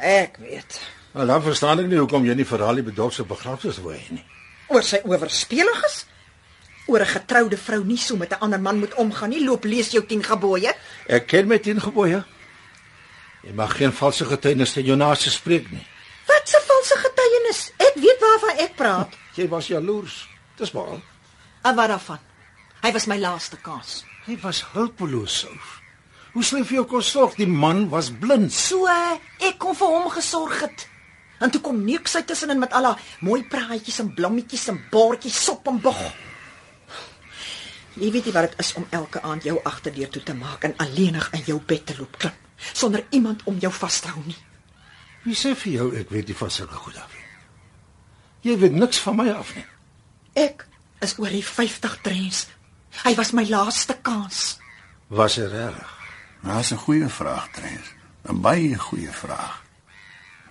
Ek 0.00 0.36
weet. 0.36 0.80
Nou 1.12 1.26
dan 1.26 1.42
verstaan 1.42 1.80
ek 1.80 1.86
nie 1.86 1.98
hoekom 1.98 2.24
jy 2.24 2.34
nie 2.34 2.44
vir 2.44 2.62
haar 2.64 2.74
die 2.74 2.86
bedorf 2.86 3.14
se 3.14 3.24
begrafnis 3.24 3.80
wou 3.82 3.92
hê 3.92 4.10
nie. 4.10 4.24
Oor 4.68 4.82
sy 4.82 5.00
oorspelig 5.04 5.84
is? 5.84 6.06
Oor 6.90 7.00
'n 7.00 7.06
getroude 7.06 7.56
vrou 7.56 7.84
nie 7.84 7.98
so 7.98 8.16
met 8.16 8.32
'n 8.32 8.40
ander 8.40 8.60
man 8.60 8.78
moet 8.78 8.94
omgaan 8.94 9.30
nie. 9.30 9.44
Loop 9.44 9.64
lees 9.64 9.90
jou 9.90 10.06
10 10.06 10.24
gebooie. 10.24 10.74
Ek 11.06 11.26
ken 11.26 11.46
my 11.46 11.58
10 11.58 11.80
gebooie. 11.80 12.24
Jy 13.42 13.52
mag 13.52 13.76
geen 13.76 13.92
valse 13.92 14.24
getuienis 14.24 14.72
teen 14.72 14.84
jou 14.84 14.96
naaste 14.96 15.30
spreek 15.30 15.70
nie. 15.70 15.86
Wat 16.26 16.42
'n 16.48 16.66
valse 16.66 16.96
getuienis. 16.96 17.72
Ek 17.76 17.94
weet 17.94 18.20
waarvan 18.20 18.56
ek 18.58 18.76
praat. 18.76 19.14
Jy 19.38 19.48
was 19.48 19.66
jaloers. 19.66 20.28
Dis 20.56 20.72
maar. 20.72 21.00
En 21.62 21.74
wat 21.74 21.88
daarvan? 21.88 22.18
Hy 22.82 22.92
was 22.92 23.06
my 23.06 23.18
laaste 23.18 23.56
kans. 23.56 24.04
Hy 24.26 24.38
was 24.42 24.64
hulpeloos, 24.72 25.38
Souf. 25.38 25.80
Hoe 26.32 26.44
sou 26.44 26.60
hy 26.60 26.66
vir 26.66 26.74
jou 26.74 26.86
kon 26.86 27.02
sorg? 27.02 27.34
Die 27.34 27.46
man 27.46 27.88
was 27.88 28.10
blind. 28.10 28.52
So 28.52 28.86
ek 29.38 29.58
kon 29.58 29.74
vir 29.74 29.86
hom 29.86 30.10
gesorg 30.10 30.60
het. 30.60 30.88
En 31.40 31.50
toe 31.50 31.60
kom 31.60 31.84
niks 31.84 32.16
uit 32.16 32.26
tussenin 32.26 32.58
met 32.58 32.72
al 32.72 32.82
daai 32.82 32.96
mooi 33.20 33.42
praatjies 33.42 33.98
en 33.98 34.14
blommetjies 34.14 34.68
en 34.68 34.78
bordjies 34.90 35.44
sop 35.44 35.66
en 35.68 35.80
bog. 35.80 36.00
Jy 37.94 38.10
weet 38.12 38.24
nie 38.24 38.32
wat 38.32 38.50
dit 38.50 38.58
is 38.60 38.72
om 38.74 38.86
elke 38.90 39.22
aand 39.22 39.42
jou 39.42 39.60
agterdeur 39.64 40.08
toe 40.08 40.22
te 40.22 40.34
maak 40.34 40.64
en 40.64 40.76
alleenig 40.76 41.30
in 41.32 41.42
jou 41.46 41.60
bed 41.60 41.86
te 41.86 41.96
loop 41.98 42.18
klim 42.18 42.32
sonder 42.72 43.04
iemand 43.10 43.42
om 43.44 43.58
jou 43.58 43.72
vas 43.72 44.00
te 44.00 44.08
hou 44.08 44.22
nie. 44.26 44.36
Wie 45.24 45.34
sê 45.34 45.54
vir 45.56 45.72
jou 45.72 45.86
ek 45.96 46.10
weet 46.10 46.28
nie 46.28 46.36
van 46.36 46.50
sulke 46.50 46.74
goed 46.74 46.96
af 46.96 47.12
nie? 47.14 47.24
Jy 48.50 48.58
weet 48.58 48.72
niks 48.72 48.98
van 48.98 49.16
my 49.16 49.28
af 49.32 49.54
nie. 49.56 49.64
Ek 50.34 50.66
is 51.00 51.16
oor 51.18 51.32
die 51.32 51.44
50 51.44 52.00
trends. 52.04 52.46
Hy 53.04 53.14
was 53.14 53.32
my 53.32 53.44
laaste 53.48 53.96
kans. 54.02 54.58
Was 55.08 55.34
dit 55.34 55.50
reg? 55.50 55.96
Nou, 56.42 56.56
Dit 56.56 56.64
is 56.64 56.72
'n 56.72 56.76
goeie 56.76 57.08
vraag, 57.08 57.48
Trens. 57.52 57.86
'n 58.28 58.40
Baie 58.40 58.78
goeie 58.78 59.12
vraag. 59.12 59.62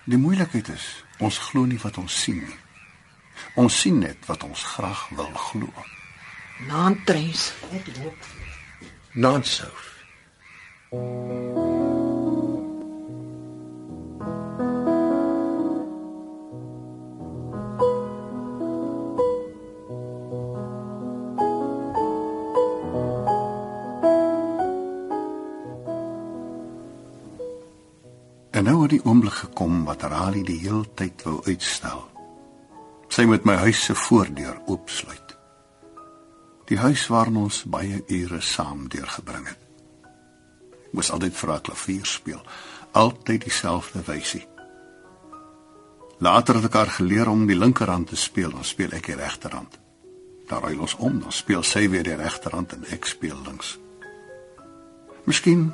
Die 0.04 0.18
moeilikheid 0.18 0.68
is, 0.68 1.04
ons 1.18 1.38
glo 1.38 1.64
nie 1.64 1.78
wat 1.78 1.98
ons 1.98 2.22
sien 2.22 2.38
nie. 2.38 2.58
Ons 3.54 3.80
sien 3.80 3.98
net 3.98 4.26
wat 4.26 4.42
ons 4.42 4.62
graag 4.62 5.08
wil 5.08 5.30
glo. 5.34 5.68
Naand 6.66 7.06
trends. 7.06 7.52
Nansouf. 9.12 9.98
En 28.50 28.64
nou 28.64 28.82
het 28.82 28.90
die 28.90 29.04
oomblik 29.04 29.32
gekom 29.32 29.84
wat 29.84 30.02
Rali 30.02 30.42
die 30.42 30.58
hele 30.60 30.84
tyd 30.94 31.22
wou 31.22 31.40
uitstel. 31.46 32.08
Sy 33.08 33.24
moet 33.24 33.44
my 33.48 33.54
huis 33.64 33.84
se 33.84 33.94
voordeur 33.94 34.60
oopsluit. 34.66 35.39
Die 36.70 36.78
huis 36.78 37.08
waarin 37.10 37.40
ons 37.40 37.64
baie 37.66 37.98
ure 38.06 38.38
saam 38.40 38.86
deurgebring 38.88 39.48
het. 39.50 39.58
Ek 40.70 40.92
moes 40.94 41.10
altyd 41.10 41.34
vir 41.34 41.50
haar 41.50 41.64
klavier 41.66 42.06
speel, 42.06 42.40
altyd 42.94 43.42
dieselfde 43.48 44.02
wysie. 44.06 44.44
Later 46.22 46.60
het 46.60 46.68
ek 46.68 46.78
haar 46.78 46.94
geleer 46.94 47.30
om 47.32 47.46
die 47.48 47.58
linkerhand 47.58 48.12
te 48.12 48.16
speel, 48.16 48.54
dan 48.54 48.66
speel 48.66 48.94
ek 48.94 49.10
die 49.10 49.18
regterhand. 49.18 49.78
Dan 50.46 50.62
ruil 50.62 50.86
ons 50.86 50.94
om, 51.02 51.18
dan 51.22 51.34
speel 51.34 51.66
sy 51.66 51.88
weer 51.90 52.06
die 52.06 52.18
regterhand 52.18 52.76
en 52.76 52.86
ek 52.94 53.08
speel 53.08 53.38
links. 53.46 53.74
Miskien, 55.26 55.70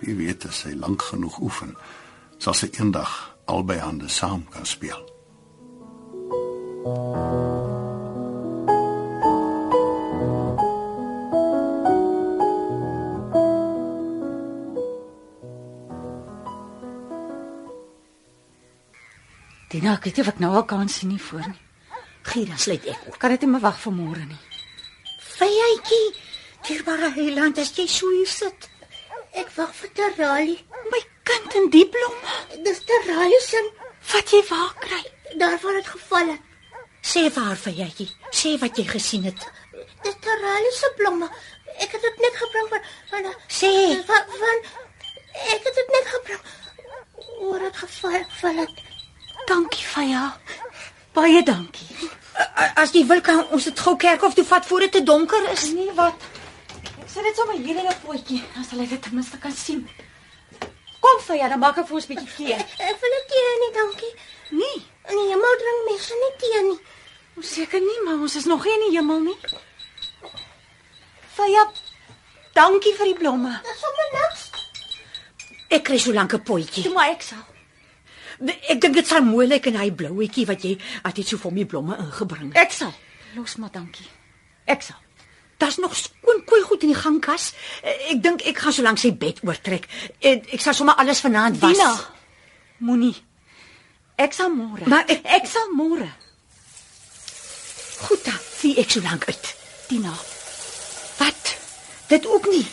wie 0.00 0.16
weet, 0.16 0.48
as 0.48 0.64
sy 0.64 0.72
lank 0.72 1.04
genoeg 1.12 1.40
oefen, 1.44 1.76
sal 2.40 2.56
sy 2.56 2.70
eendag 2.78 3.12
albei 3.50 3.80
hande 3.82 4.08
saam 4.08 4.46
kan 4.54 4.64
speel. 4.68 5.04
Dina, 19.70 19.94
ek 19.94 20.04
weet 20.08 20.16
nie 20.18 20.24
of 20.26 20.30
ek 20.32 20.40
nou 20.42 20.50
al 20.58 20.64
kan 20.70 20.88
sien 20.90 21.12
nie 21.14 21.20
voor 21.22 21.46
nie. 21.46 21.60
Dan 22.46 22.58
sluit 22.58 22.86
ek 22.90 23.06
op. 23.08 23.18
Kan 23.22 23.30
dit 23.34 23.44
nie 23.46 23.50
meer 23.54 23.62
wag 23.64 23.78
vir 23.80 23.94
môre 23.94 24.24
nie. 24.26 24.40
Vyetjie, 25.36 26.02
dierbare 26.66 27.10
heiland, 27.14 27.58
as 27.62 27.70
jy 27.78 27.86
so 27.88 28.10
hier 28.12 28.28
sit. 28.28 28.68
Ek 29.40 29.48
wag 29.56 29.70
vir 29.78 29.92
Terali. 29.94 30.58
My 30.92 31.00
kind 31.30 31.54
in 31.60 31.70
die 31.72 31.86
blomme. 31.86 32.34
Dis 32.66 32.82
Terali 32.88 33.40
se 33.46 33.62
Wat 34.10 34.30
jy 34.32 34.40
waar 34.50 34.74
kry? 34.80 35.00
daarvan 35.38 35.76
het 35.78 35.86
geval. 35.86 36.26
het. 36.34 36.40
Sê 37.02 37.20
vir 37.30 37.44
haar 37.44 37.56
vyetjie, 37.56 38.08
sê 38.34 38.56
wat 38.60 38.76
jy 38.76 38.84
gesien 38.90 39.24
het. 39.28 39.46
Dis 40.02 40.16
Terali 40.24 40.72
se 40.74 40.90
blomme. 40.98 41.28
Ek 41.78 41.92
het 41.94 42.02
dit 42.02 42.18
net 42.20 42.36
gebring 42.42 42.68
van 42.68 42.82
van 43.10 43.28
Sê, 43.48 43.70
van, 44.08 44.24
van 44.40 44.58
ek 45.54 45.62
het 45.68 45.74
dit 45.78 45.92
net 45.94 46.06
gebring. 46.16 46.42
Oor 47.40 47.60
het 47.60 47.76
geval 47.76 48.24
geval 48.24 48.64
het. 48.66 48.89
Dankie, 49.50 49.84
Faya. 49.92 50.24
Baie 51.14 51.42
dankie. 51.42 51.86
as 52.80 52.92
jy 52.94 53.02
wil 53.08 53.20
kan 53.20 53.40
ons 53.52 53.64
dit 53.68 53.80
gou 53.84 53.96
kerkhof 54.00 54.34
toe 54.36 54.44
vat 54.48 54.66
voor 54.66 54.80
dit 54.86 54.92
te 54.96 55.02
donker 55.04 55.48
is. 55.52 55.64
Nee, 55.76 55.90
wat? 55.98 56.14
Ek 57.02 57.08
sit 57.12 57.26
dit 57.26 57.36
sommer 57.36 57.56
hier 57.58 57.76
in 57.82 57.88
'n 57.90 57.96
potjie, 58.04 58.40
dan 58.54 58.64
sal 58.64 58.80
ek 58.84 58.88
dit 58.94 59.02
ten 59.02 59.14
minste 59.14 59.38
kan 59.38 59.52
sien. 59.52 59.82
Kom, 61.00 61.18
Faya, 61.26 61.48
dan 61.48 61.58
maak 61.58 61.78
ek 61.78 61.86
vir 61.88 61.94
ons 61.98 62.06
'n 62.08 62.14
bietjie 62.14 62.34
tee. 62.36 62.54
Ek 62.88 62.96
wil 63.02 63.10
nie 63.16 63.26
tee 63.32 63.50
nie, 63.62 63.72
dankie. 63.80 64.14
Nee, 64.50 64.78
In 65.10 65.16
die 65.16 65.28
hemel 65.32 65.54
drink 65.60 65.80
mense 65.90 66.14
nie 66.22 66.34
tee 66.38 66.62
nie. 66.62 66.78
ons 67.36 67.52
seker 67.54 67.80
nie, 67.80 68.00
maar 68.04 68.14
ons 68.20 68.36
is 68.36 68.44
nog 68.44 68.64
nie 68.64 68.72
in 68.74 68.90
die 68.90 68.96
hemel 68.98 69.20
nie. 69.20 69.36
Faya, 71.34 71.70
dankie 72.54 72.94
vir 72.94 73.04
die 73.06 73.14
blomme. 73.14 73.60
Dis 73.62 73.80
sommer 73.80 74.08
niks. 74.12 74.50
Ek 75.70 75.84
kry 75.84 75.98
so 75.98 76.12
lank 76.12 76.32
'n 76.34 76.42
potjie. 76.42 76.82
Toe 76.84 76.92
maar 76.92 77.10
ek 77.10 77.22
sal. 77.22 77.44
Ek 78.40 78.80
dink 78.80 78.94
dit 78.94 79.06
sal 79.06 79.22
mooi 79.22 79.46
lyk 79.46 79.66
in 79.66 79.76
hy 79.76 79.90
blouetjie 79.92 80.46
wat 80.48 80.62
jy 80.64 80.78
altyd 81.04 81.26
so 81.28 81.36
vir 81.36 81.52
my 81.52 81.64
blomme 81.68 81.96
ingebring 81.98 82.52
het. 82.54 82.62
Ek 82.66 82.72
sal. 82.72 82.92
Los 83.36 83.56
maar, 83.60 83.70
dankie. 83.72 84.06
Ek 84.66 84.82
sal. 84.82 84.96
Daar's 85.60 85.76
nog 85.76 85.92
skoon 85.96 86.40
koei 86.48 86.62
goed 86.64 86.82
in 86.82 86.88
die 86.94 86.96
gangkas. 86.96 87.50
Eh, 87.82 88.14
Ek 88.14 88.22
dink 88.22 88.42
ek 88.48 88.56
gaan 88.58 88.72
so 88.72 88.82
lank 88.82 88.98
sy 88.98 89.10
bed 89.12 89.42
oortrek. 89.44 89.84
Ek, 90.20 90.46
ek 90.54 90.60
sal 90.64 90.72
sommer 90.74 90.94
alles 90.96 91.20
vanaand 91.20 91.58
was. 91.60 91.76
Dina, 91.76 91.90
moenie. 92.78 93.14
Ek 94.16 94.32
sal 94.32 94.48
môre. 94.50 94.88
Maar 94.88 95.04
ek- 95.08 95.24
ek 95.24 95.46
sal 95.46 95.68
môre. 95.76 96.08
Goed 98.08 98.24
dan, 98.24 98.38
sien 98.56 98.76
ek 98.80 98.90
so 98.90 99.00
lank 99.04 99.28
uit. 99.28 99.54
Dina, 99.88 100.14
Wat? 101.20 101.56
Dit 102.08 102.24
ook 102.26 102.46
nie. 102.48 102.64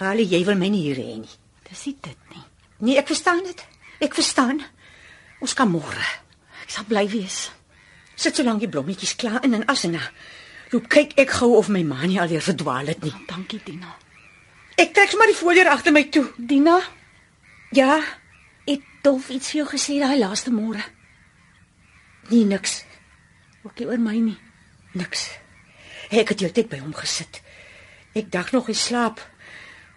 Rally, 0.00 0.26
jy 0.28 0.44
wil 0.44 0.56
my 0.60 0.68
nie 0.68 0.82
hier 0.82 0.96
hê 1.00 1.16
nie. 1.22 1.30
dis 1.68 1.84
dit 1.84 2.16
nie. 2.34 2.42
Nee, 2.82 2.98
ek 2.98 3.06
verstaan 3.12 3.42
dit. 3.46 3.64
Ek 4.02 4.14
verstaan. 4.18 4.62
Ons 5.42 5.54
kan 5.58 5.70
môre. 5.70 6.06
Ek 6.64 6.70
sal 6.74 6.86
bly 6.88 7.04
wees. 7.10 7.50
Sit 8.18 8.36
so 8.38 8.44
lank 8.46 8.60
die 8.62 8.68
blommetjies 8.70 9.14
klaar 9.18 9.42
in 9.46 9.54
en 9.58 9.66
asena. 9.70 10.02
Loop 10.72 10.88
kyk 10.92 11.14
ek 11.20 11.30
gou 11.38 11.54
of 11.58 11.68
my 11.72 11.82
ma 11.86 12.00
nie 12.06 12.18
alweer 12.20 12.42
verdwaal 12.44 12.90
het 12.90 13.02
nie. 13.04 13.12
Dankie, 13.28 13.60
Dina. 13.64 13.90
Ek 14.80 14.94
trek 14.96 15.10
sommer 15.12 15.28
die 15.30 15.36
voordeur 15.38 15.68
agter 15.72 15.92
my 15.94 16.04
toe. 16.10 16.26
Dina, 16.38 16.80
Ja, 17.72 18.02
het 18.66 18.82
Dolf 19.02 19.30
iets 19.32 19.48
vir 19.50 19.62
jou 19.62 19.68
gesê 19.70 19.94
daai 20.00 20.18
laaste 20.20 20.50
môre? 20.52 20.82
nee 22.30 22.44
niks. 22.44 22.84
Ook 23.64 23.78
nie 23.78 23.86
oor 23.88 23.98
my 23.98 24.16
nie. 24.20 24.36
Niks. 24.94 25.22
Ek 26.10 26.28
het 26.28 26.40
heeltyd 26.44 26.68
by 26.68 26.78
hom 26.82 26.92
gesit. 26.94 27.40
Ek 28.14 28.28
dag 28.30 28.52
nog 28.52 28.66
hy 28.68 28.74
slaap. 28.76 29.20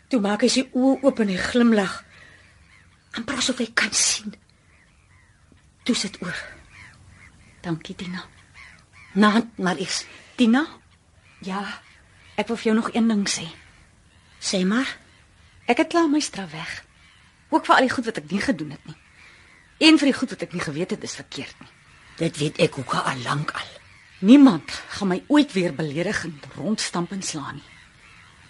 Toe 0.10 0.22
maak 0.24 0.42
hy 0.42 0.50
sy 0.50 0.64
oë 0.72 1.04
oop 1.04 1.20
en 1.20 1.28
hy 1.34 1.38
glimlag. 1.38 1.98
Amper 3.18 3.40
asof 3.40 3.62
hy 3.64 3.70
kan 3.74 3.94
sien. 3.94 4.36
Toe 5.86 5.96
sit 5.96 6.18
oor. 6.22 6.38
Dankie, 7.62 7.96
Dina. 7.96 8.24
Naand 9.14 9.58
maar 9.58 9.78
is. 9.80 10.04
Dina? 10.36 10.66
Ja. 11.46 11.62
Ek 12.36 12.50
wil 12.52 12.60
vir 12.60 12.72
jou 12.72 12.76
nog 12.76 12.90
een 12.94 13.08
ding 13.08 13.24
sê. 13.30 13.46
Sê 14.40 14.66
maar. 14.68 14.90
Ek 15.66 15.80
het 15.82 15.94
klaar 15.94 16.10
my 16.12 16.20
straf 16.20 16.52
weg. 16.52 16.74
Ook 17.50 17.66
vir 17.66 17.76
al 17.76 17.88
die 17.88 17.94
goed 17.94 18.10
wat 18.10 18.20
ek 18.22 18.32
nie 18.32 18.42
gedoen 18.42 18.76
het 18.76 18.90
nie. 18.90 18.98
En 19.88 19.98
vir 20.02 20.12
die 20.12 20.18
goed 20.18 20.36
wat 20.36 20.44
ek 20.46 20.54
nie 20.54 20.64
geweet 20.64 20.94
het 20.96 21.04
is 21.04 21.16
verkeerd 21.16 21.56
nie. 21.62 21.72
Dit 22.20 22.38
weet 22.40 22.60
ek 22.64 22.78
ook 22.80 22.94
al 22.96 23.24
lank 23.24 23.52
al. 23.56 23.72
Niemand 24.26 24.72
gaan 24.98 25.12
my 25.12 25.24
ooit 25.28 25.52
weer 25.54 25.74
beledigend 25.76 26.46
rondstamp 26.56 27.12
en 27.12 27.24
slaan 27.24 27.60
nie. 27.60 27.72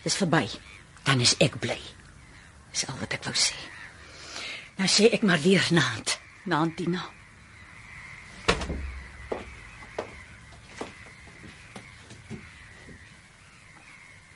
Dis 0.04 0.17
verby. 0.17 0.45
Dan 1.04 1.21
is 1.21 1.36
ek 1.41 1.60
bly. 1.60 1.80
Dis 2.71 2.86
al 2.89 2.97
wat 2.99 3.13
ek 3.17 3.25
wou 3.25 3.34
sê. 3.38 3.58
Nou 4.75 4.88
sê 4.91 5.09
ek 5.15 5.23
maar 5.23 5.41
weer 5.41 5.67
naand. 5.71 6.19
Naand 6.43 6.77
Dina. 6.77 7.03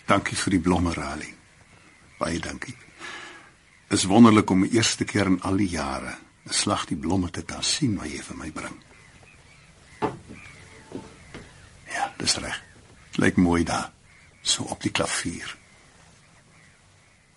Dankie 0.09 0.37
vir 0.37 0.55
die 0.55 0.61
blomme, 0.63 0.93
Rali. 0.95 1.27
Baie 2.17 2.39
dankie. 2.41 2.73
Is 3.93 4.07
wonderlik 4.09 4.49
om 4.49 4.63
die 4.65 4.73
eerste 4.77 5.05
keer 5.05 5.29
in 5.29 5.41
al 5.45 5.59
die 5.61 5.69
jare 5.69 6.17
'n 6.49 6.53
slag 6.53 6.85
die 6.89 6.97
blomme 6.97 7.29
te 7.29 7.43
kan 7.43 7.63
sien 7.63 7.97
wat 7.97 8.09
jy 8.09 8.21
vir 8.23 8.37
my 8.37 8.51
bring. 8.51 8.77
Ja, 11.93 12.13
dis 12.17 12.35
reg. 12.35 12.63
Lyk 13.15 13.35
mooi 13.35 13.63
daar, 13.63 13.91
so 14.41 14.63
op 14.63 14.81
die 14.81 14.91
klavier. 14.91 15.57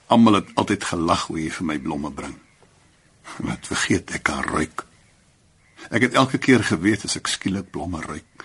Almal 0.06 0.34
het 0.34 0.54
altyd 0.54 0.84
gelag 0.84 1.26
hoe 1.26 1.40
jy 1.40 1.50
vir 1.50 1.66
my 1.66 1.78
blomme 1.78 2.10
bring. 2.10 2.38
Wat 3.36 3.66
vergeet 3.66 4.10
ek 4.10 4.22
kan 4.22 4.44
ruik. 4.44 4.84
Ek 5.90 6.02
het 6.02 6.14
elke 6.14 6.38
keer 6.38 6.64
geweet 6.64 7.04
as 7.04 7.16
ek 7.16 7.26
skielik 7.26 7.70
blomme 7.70 8.00
ruik, 8.00 8.44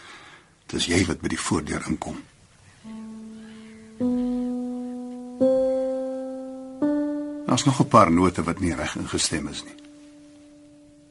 dis 0.71 0.87
jy 0.89 1.03
wat 1.07 1.21
by 1.21 1.31
die 1.31 1.39
voordeur 1.39 1.85
inkom. 1.87 2.17
Daar's 7.47 7.63
nog 7.65 7.79
'n 7.79 7.87
paar 7.87 8.11
note 8.11 8.43
wat 8.43 8.59
nie 8.59 8.75
reg 8.75 8.95
ingestem 8.95 9.47
is 9.47 9.63
nie. 9.63 9.75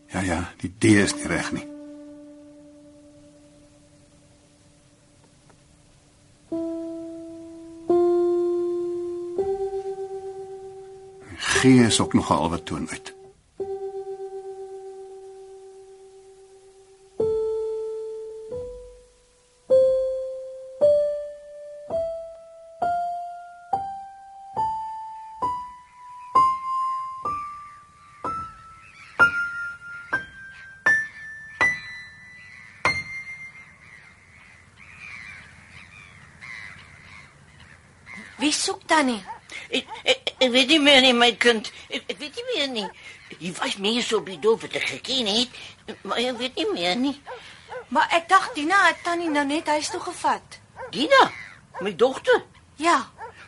Ja 0.07 0.21
ja, 0.21 0.53
die 0.57 0.73
D 0.79 0.85
is 0.85 1.15
nie 1.15 1.27
reg 1.27 1.53
nie. 1.53 1.67
G 11.37 11.65
is 11.65 12.01
ook 12.01 12.13
nog 12.13 12.31
'n 12.31 12.35
alwe 12.35 12.63
toon 12.63 12.89
uit. 12.91 13.16
Tannie? 38.97 39.23
Ek, 39.71 39.87
ek, 40.05 40.33
ek 40.39 40.51
weet 40.53 40.69
nie 40.73 40.81
meer 40.83 41.01
nie, 41.05 41.13
my 41.17 41.33
kind. 41.43 41.69
Ek, 41.91 42.03
ek 42.13 42.19
weet 42.23 42.37
nie 42.41 42.47
meer 42.55 42.69
nie. 42.73 42.87
Jy 43.43 43.53
was 43.59 43.77
mense 43.83 44.17
op 44.17 44.27
die 44.31 44.39
dorp 44.41 44.63
wat 44.65 44.77
ek 44.79 44.87
geken 44.95 45.27
het, 45.27 45.49
maar 46.07 46.19
ek 46.23 46.39
weet 46.41 46.57
nie 46.61 46.69
meer 46.73 46.97
nie. 46.97 47.15
Maar 47.95 48.09
ek 48.19 48.29
dink 48.31 48.53
Dina 48.57 48.79
het 48.89 49.03
tannie 49.07 49.31
nou 49.31 49.45
net 49.47 49.67
huis 49.71 49.91
toe 49.93 50.01
gevat. 50.01 50.59
Dina, 50.95 51.31
my 51.81 51.93
dogter, 51.95 52.43
Ja. 52.77 52.99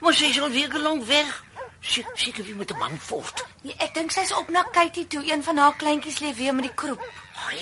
maar 0.01 0.15
sy 0.15 0.31
is 0.31 0.41
al 0.41 0.51
weer 0.51 0.73
lank 0.79 1.05
weg. 1.07 1.45
Sy 1.81 2.05
seker 2.15 2.45
weer 2.45 2.57
met 2.57 2.71
'n 2.73 2.79
man 2.79 2.99
voort. 2.99 3.45
Nee, 3.63 3.75
ek 3.79 3.95
dink 3.95 4.11
sy's 4.11 4.33
op 4.33 4.49
na 4.51 4.63
Katie 4.63 5.07
toe. 5.07 5.23
Een 5.33 5.43
van 5.43 5.57
haar 5.57 5.77
kleintjies 5.77 6.19
lê 6.21 6.35
weer 6.35 6.55
met 6.55 6.65
die 6.65 6.75
kroep. 6.75 7.01
Ai, 7.47 7.59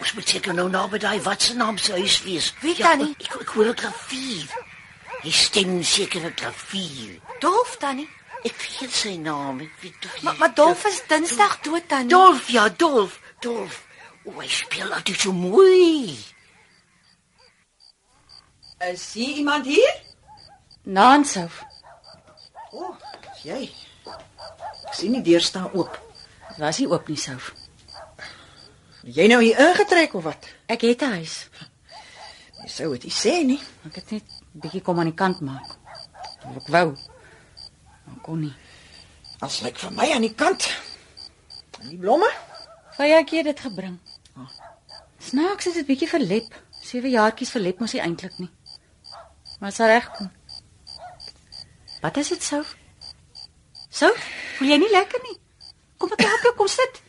ons 0.00 0.12
moet 0.12 0.28
seker 0.28 0.54
nou 0.54 0.68
naby 0.70 0.98
daai 0.98 1.20
wat 1.22 1.42
se 1.42 1.54
naam 1.54 1.78
se 1.78 1.92
huis 1.92 2.22
wees. 2.22 2.54
Wie 2.60 2.74
tannie? 2.74 3.14
Ek, 3.18 3.40
ek 3.40 3.48
hoor 3.48 3.66
'n 3.66 3.74
klavier. 3.74 4.46
Hy 5.22 5.30
stem 5.30 5.82
seker 5.82 6.24
'n 6.26 6.34
klavier. 6.34 7.20
Dolf 7.40 7.76
tannie. 7.78 8.08
Ek 8.42 8.58
weet 8.58 8.90
sy 8.90 9.16
naam, 9.16 9.60
ek 9.60 9.74
weet 9.80 10.00
tog 10.00 10.14
nie. 10.14 10.22
Maar 10.22 10.36
maar 10.38 10.54
Dolf 10.54 10.84
is 10.84 11.02
Dinsdag 11.06 11.60
dood 11.62 11.88
tannie. 11.88 12.08
Dolf, 12.08 12.48
ja, 12.48 12.68
Dolf, 12.68 13.20
Dolf. 13.40 13.86
O, 14.24 14.40
hy 14.40 14.48
speel 14.48 14.92
altyd 14.92 15.20
so 15.20 15.32
mooi. 15.32 16.18
Is 18.90 19.12
hier 19.12 19.36
iemand 19.36 19.66
hier? 19.66 19.94
Nansou. 20.82 21.48
O, 22.72 22.82
oh, 22.82 22.96
jy. 23.42 23.70
Ek 24.06 24.94
sien 24.98 25.14
die 25.14 25.22
deur 25.22 25.42
staan 25.42 25.70
oop. 25.72 25.98
Was 26.58 26.82
hy 26.82 26.86
oop 26.90 27.06
nie 27.08 27.18
sou. 27.18 27.38
Het 27.38 27.62
Jy 29.02 29.26
nou 29.30 29.40
hier 29.42 29.58
ingetrek 29.58 30.14
of 30.14 30.26
wat? 30.26 30.46
Ek 30.66 30.82
het 30.86 31.02
'n 31.02 31.18
huis. 31.18 31.48
Jy 32.62 32.68
sou 32.68 32.92
dit 32.92 33.04
nie 33.04 33.18
sê 33.22 33.34
nie. 33.44 33.60
Ek 33.86 33.94
het 33.94 34.10
net 34.10 34.41
bietjie 34.52 34.82
kom 34.84 34.98
aan 34.98 35.10
die 35.10 35.16
kant 35.16 35.40
maak. 35.40 35.76
Ek 36.56 36.68
wou. 36.74 36.88
Maar 38.04 38.20
kon 38.22 38.40
nie. 38.40 38.54
As 39.42 39.60
lyk 39.64 39.78
vir 39.80 39.94
my 39.96 40.08
aan 40.12 40.26
die 40.26 40.34
kant. 40.34 40.68
En 41.80 41.88
die 41.88 41.98
blomme? 41.98 42.28
Vyjatjie 42.98 43.40
het 43.40 43.48
dit 43.50 43.64
gebring. 43.66 43.96
Snaaks 45.22 45.70
is 45.70 45.78
dit 45.80 45.86
bietjie 45.86 46.10
verlep. 46.10 46.52
Sewe 46.82 47.10
jaartjies 47.12 47.52
verlep 47.54 47.80
mos 47.80 47.94
nie 47.94 48.02
eintlik 48.02 48.38
nie. 48.42 48.50
Maar 49.62 49.72
sal 49.72 49.92
regkom. 49.94 50.30
Wat 52.02 52.16
is 52.18 52.32
dit 52.34 52.42
sou? 52.42 52.62
Sou? 53.88 54.10
Voel 54.58 54.74
jy 54.74 54.78
nie 54.82 54.90
lekker 54.90 55.22
nie? 55.22 55.36
Kom 56.02 56.12
ek 56.16 56.24
help 56.26 56.46
jou 56.48 56.54
kom 56.58 56.70
sit. 56.70 57.02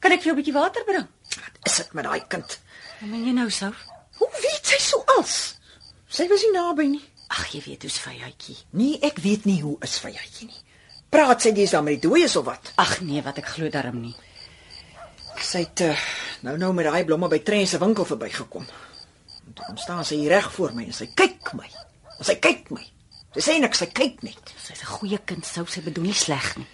Kan 0.00 0.12
ek 0.12 0.20
vir 0.22 0.30
jou 0.30 0.36
'n 0.36 0.40
bietjie 0.42 0.54
water 0.54 0.84
bring? 0.84 1.08
Wat 1.40 1.56
is 1.64 1.76
dit 1.76 1.92
met 1.94 2.04
daai 2.04 2.20
kind? 2.28 2.58
Wat 3.00 3.08
meen 3.10 3.24
jy 3.24 3.32
nou 3.32 3.50
sou? 3.50 3.72
Hoe 4.18 4.30
weet 4.32 4.66
sy 4.66 4.78
so 4.78 5.02
als? 5.16 5.55
Sy 6.16 6.24
was 6.30 6.46
nie 6.46 6.54
naby 6.54 6.84
nie. 6.88 7.02
Ag, 7.28 7.50
jy 7.52 7.60
weet 7.66 7.82
hoe's 7.84 7.98
vyjatjie. 8.00 8.54
Nee, 8.78 8.96
ek 9.04 9.18
weet 9.20 9.44
nie 9.44 9.58
hoe 9.60 9.74
is 9.84 9.98
jytjie 10.00 10.46
nie. 10.48 10.62
Praat 11.12 11.42
sy 11.44 11.50
dis 11.52 11.74
dan 11.74 11.84
met 11.84 11.98
die 11.98 12.08
dooies 12.08 12.36
of 12.40 12.46
wat? 12.46 12.70
Ag 12.80 13.02
nee, 13.04 13.20
wat 13.22 13.42
ek 13.42 13.50
glo 13.52 13.68
darm 13.72 13.98
nie. 14.00 14.14
Sy 15.44 15.66
het 15.66 15.82
uh, 15.84 16.06
nou 16.46 16.54
nou 16.56 16.70
met 16.72 16.88
daai 16.88 17.04
blomme 17.04 17.28
by 17.28 17.42
Trent 17.44 17.68
se 17.68 17.80
winkel 17.82 18.08
verbygekom. 18.08 18.64
Kom 19.58 19.76
staan 19.80 20.06
sy 20.08 20.22
hier 20.22 20.32
reg 20.38 20.48
voor 20.54 20.72
my 20.76 20.86
en 20.88 20.96
sy 20.96 21.10
kyk 21.12 21.52
my. 21.58 21.68
En 22.16 22.30
sy 22.30 22.38
kyk 22.40 22.72
my. 22.72 22.86
Sy 23.36 23.44
sê 23.44 23.58
niks, 23.60 23.82
sy 23.84 23.90
kyk 23.92 24.24
net. 24.24 24.54
Sy's 24.56 24.80
'n 24.86 24.92
goeie 24.96 25.20
kind, 25.20 25.44
sou 25.44 25.66
sy 25.68 25.84
bedoel 25.84 26.08
nie 26.08 26.16
sleg 26.16 26.56
nie. 26.56 26.70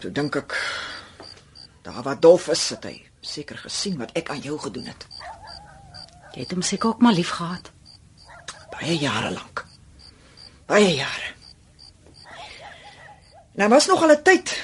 Toe 0.00 0.12
dink 0.12 0.36
ek 0.36 0.52
daar 1.82 2.02
waar 2.04 2.20
Dolf 2.20 2.52
is, 2.52 2.68
het 2.68 2.84
hy 2.84 3.00
seker 3.24 3.56
gesien 3.56 3.96
wat 3.96 4.12
ek 4.12 4.28
aan 4.30 4.44
jou 4.44 4.58
gedoen 4.58 4.92
het. 4.92 5.08
Jy 6.36 6.44
het 6.44 6.52
hom 6.52 6.62
seker 6.62 6.90
ook 6.92 7.00
maar 7.00 7.16
lief 7.16 7.32
gehad. 7.40 7.72
Baie 8.78 8.98
jare 8.98 9.30
lank. 9.34 9.64
Baie 10.66 10.94
jare. 10.94 11.34
Nou 13.58 13.68
was 13.68 13.86
nog 13.86 14.02
al 14.02 14.12
'n 14.14 14.22
tyd 14.22 14.54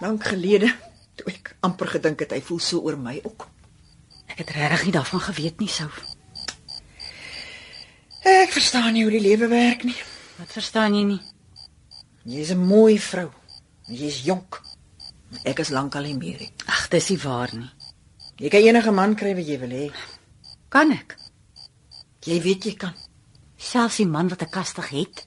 lank 0.00 0.24
gelede 0.24 0.74
toe 1.14 1.26
ek 1.32 1.56
amper 1.60 1.86
gedink 1.86 2.20
het 2.20 2.32
hy 2.32 2.40
voel 2.40 2.58
so 2.58 2.80
oor 2.80 2.96
my 2.96 3.20
ook. 3.22 3.48
Ek 4.26 4.38
het 4.38 4.50
regtig 4.50 4.84
nie 4.84 4.92
daarvan 4.92 5.20
geweet 5.20 5.58
nie, 5.60 5.68
sou. 5.68 5.90
Ek 8.24 8.52
verstaan 8.52 8.92
nie 8.92 9.02
hoe 9.02 9.12
die 9.12 9.20
lewe 9.20 9.48
werk 9.48 9.84
nie. 9.84 9.96
Wat 10.38 10.52
verstaan 10.52 10.94
jy 10.94 11.04
nie? 11.04 11.20
Jy's 12.24 12.50
'n 12.52 12.64
mooi 12.64 12.98
vrou. 12.98 13.30
Jy's 13.88 14.24
jonk. 14.24 14.62
Ek 15.44 15.58
is 15.58 15.68
lankal 15.68 16.02
nie 16.02 16.16
meer 16.16 16.38
nie. 16.38 16.52
Ag, 16.66 16.88
dis 16.88 17.08
nie 17.10 17.18
waar 17.18 17.50
nie. 17.54 17.70
Jy 18.36 18.48
kan 18.48 18.60
enige 18.60 18.90
man 18.90 19.14
kry 19.14 19.34
wat 19.34 19.46
jy 19.46 19.58
wil 19.58 19.70
hê. 19.70 19.92
Kan 20.68 20.92
ek? 20.92 21.16
Jy 22.24 22.40
weet 22.42 22.64
jy 22.64 22.74
kan. 22.76 22.94
Selfs 23.60 23.96
die 24.00 24.06
man 24.08 24.30
wat 24.32 24.42
ek 24.46 24.52
kastig 24.56 24.88
het, 24.96 25.26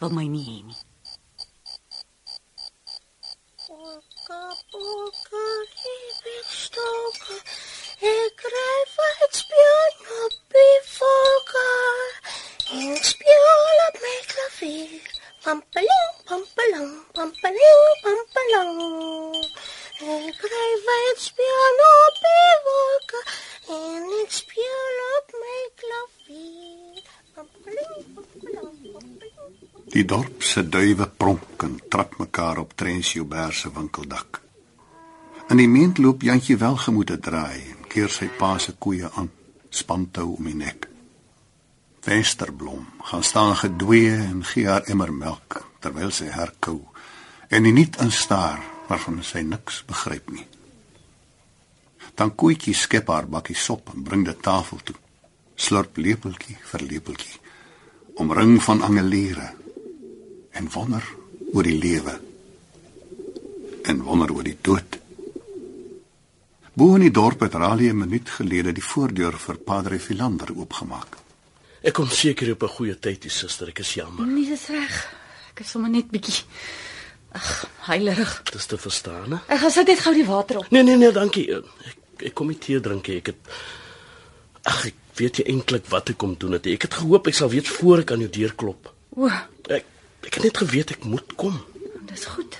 wil 0.00 0.12
my 0.14 0.22
nie 0.30 0.44
hê 0.46 0.58
nie. 0.62 0.80
Ik 8.02 8.40
rij 8.54 8.84
van 8.96 9.12
het 9.18 9.34
spion 9.40 9.94
op 10.24 10.34
die. 10.54 10.78
En 12.70 12.94
ik 12.94 13.04
speel 13.04 13.46
op 13.88 14.00
mijn 14.00 14.24
klavier. 14.26 15.20
Pampeling, 15.42 16.14
pampeling, 16.24 16.90
pampeling, 17.12 18.00
pampeling. 18.02 19.44
Ik 20.28 20.40
rij 20.52 20.74
van 20.84 21.02
het 21.08 21.20
spion 21.20 21.78
op 22.06 22.14
die 22.24 22.54
wolken. 22.64 23.24
En 23.68 24.02
ik 24.22 24.30
speel 24.30 24.88
op 25.18 25.26
mijn 25.42 25.70
klavier. 25.74 26.91
Die 29.92 30.04
dorp 30.08 30.42
se 30.42 30.62
duwe 30.68 31.06
pronk 31.06 31.62
en 31.66 31.74
trap 31.88 32.16
mekaar 32.18 32.58
op 32.62 32.72
Trensjoubert 32.76 33.54
se 33.54 33.72
winkeldak. 33.74 34.40
In 35.52 35.60
die 35.60 35.68
meent 35.68 35.98
loop 35.98 36.22
Jantjie 36.24 36.56
welgemoed 36.56 37.10
te 37.10 37.18
draai 37.20 37.58
en 37.74 37.82
keer 37.92 38.08
sy 38.08 38.30
pa 38.38 38.54
se 38.62 38.72
koeie 38.78 39.10
aan, 39.10 39.28
spantou 39.68 40.30
om 40.38 40.48
die 40.48 40.56
nek. 40.56 40.88
Westerblom 42.06 42.86
gaan 43.10 43.26
staan 43.26 43.56
gedwee 43.60 44.14
en 44.16 44.40
gee 44.48 44.66
haar 44.66 44.88
emmer 44.88 45.12
melk 45.12 45.60
terwyl 45.84 46.14
sy 46.14 46.30
herkou 46.32 46.80
en 47.52 47.68
die 47.68 47.74
niet 47.76 48.00
instaar 48.00 48.62
waarvan 48.88 49.20
sy 49.26 49.44
niks 49.44 49.82
begryp 49.88 50.32
nie. 50.32 50.46
Dan 52.16 52.32
koetjie 52.32 52.74
skep 52.76 53.12
haar 53.12 53.28
bakkie 53.28 53.56
sop 53.56 53.92
en 53.92 54.08
bring 54.08 54.24
dit 54.24 54.42
tafel 54.42 54.80
toe. 54.84 54.96
Slurp 55.54 55.96
lepeltjie 55.96 56.56
vir 56.70 56.80
lepeltjie 56.80 57.40
omring 58.20 58.58
van 58.62 58.82
angeliere 58.82 59.48
en 60.52 60.68
wonder 60.72 61.04
oor 61.52 61.64
die 61.64 61.78
lewe 61.78 62.18
en 63.88 64.02
wonder 64.02 64.32
oor 64.32 64.44
die 64.44 64.58
dood. 64.60 64.98
Bo 66.72 66.94
in 66.96 67.06
die 67.06 67.12
dorp 67.12 67.40
het 67.44 67.54
Ralie 67.54 67.90
'n 67.92 67.98
minuut 67.98 68.28
gelede 68.30 68.72
die 68.72 68.84
voordeur 68.84 69.38
vir 69.38 69.56
Padre 69.56 69.98
Philander 69.98 70.52
oopgemaak. 70.56 71.16
Ek 71.82 71.92
kom 71.92 72.08
seker 72.08 72.52
op 72.52 72.62
'n 72.62 72.68
goeie 72.68 72.98
tyd, 72.98 73.22
die 73.22 73.30
suster. 73.30 73.68
Ek 73.68 73.78
is 73.78 73.94
jammer. 73.94 74.26
Nee, 74.26 74.46
dis 74.46 74.68
reg. 74.68 75.14
Ek 75.50 75.60
is 75.60 75.70
sommer 75.70 75.90
net 75.90 76.10
bietjie 76.10 76.44
Ag, 77.32 77.66
heilerig. 77.88 78.42
Dis 78.52 78.66
te 78.66 78.78
verstaan, 78.78 79.32
hè? 79.32 79.38
Ek 79.54 79.58
gaan 79.58 79.70
sit 79.70 79.86
net 79.86 80.00
gou 80.04 80.12
die 80.14 80.26
water 80.26 80.58
op. 80.58 80.70
Nee, 80.70 80.82
nee, 80.82 80.96
nee, 80.96 81.12
dankie. 81.12 81.46
Ek 81.54 82.26
ek 82.28 82.34
kom 82.34 82.46
nie 82.52 82.58
tee 82.58 82.80
drink 82.80 83.08
nie. 83.08 83.16
Ek 83.16 83.32
het 83.32 83.36
Ag, 84.68 84.86
ek 84.86 84.94
weet 85.18 85.38
nie 85.42 85.46
eintlik 85.54 85.86
wat 85.90 86.08
ek 86.12 86.18
kom 86.22 86.34
doen 86.38 86.52
het. 86.56 86.64
nie. 86.64 86.74
Ek 86.78 86.82
het 86.88 86.94
gehoop 87.00 87.26
ek 87.26 87.34
sal 87.34 87.50
weet 87.50 87.68
voor 87.68 87.98
ek 88.04 88.12
aan 88.14 88.20
jou 88.24 88.30
deur 88.30 88.54
klop. 88.54 88.92
O, 89.16 89.28
Ek 89.68 89.84
ek 90.22 90.34
het 90.38 90.42
net 90.44 90.56
geweet 90.62 90.90
ek 90.94 91.04
moet 91.04 91.34
kom. 91.36 91.60
dis 92.06 92.24
goed. 92.26 92.58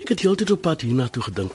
Ek 0.00 0.08
het 0.08 0.20
heeltyd 0.24 0.50
op 0.50 0.62
pad 0.62 0.80
hiernatoe 0.82 1.22
gedink. 1.22 1.54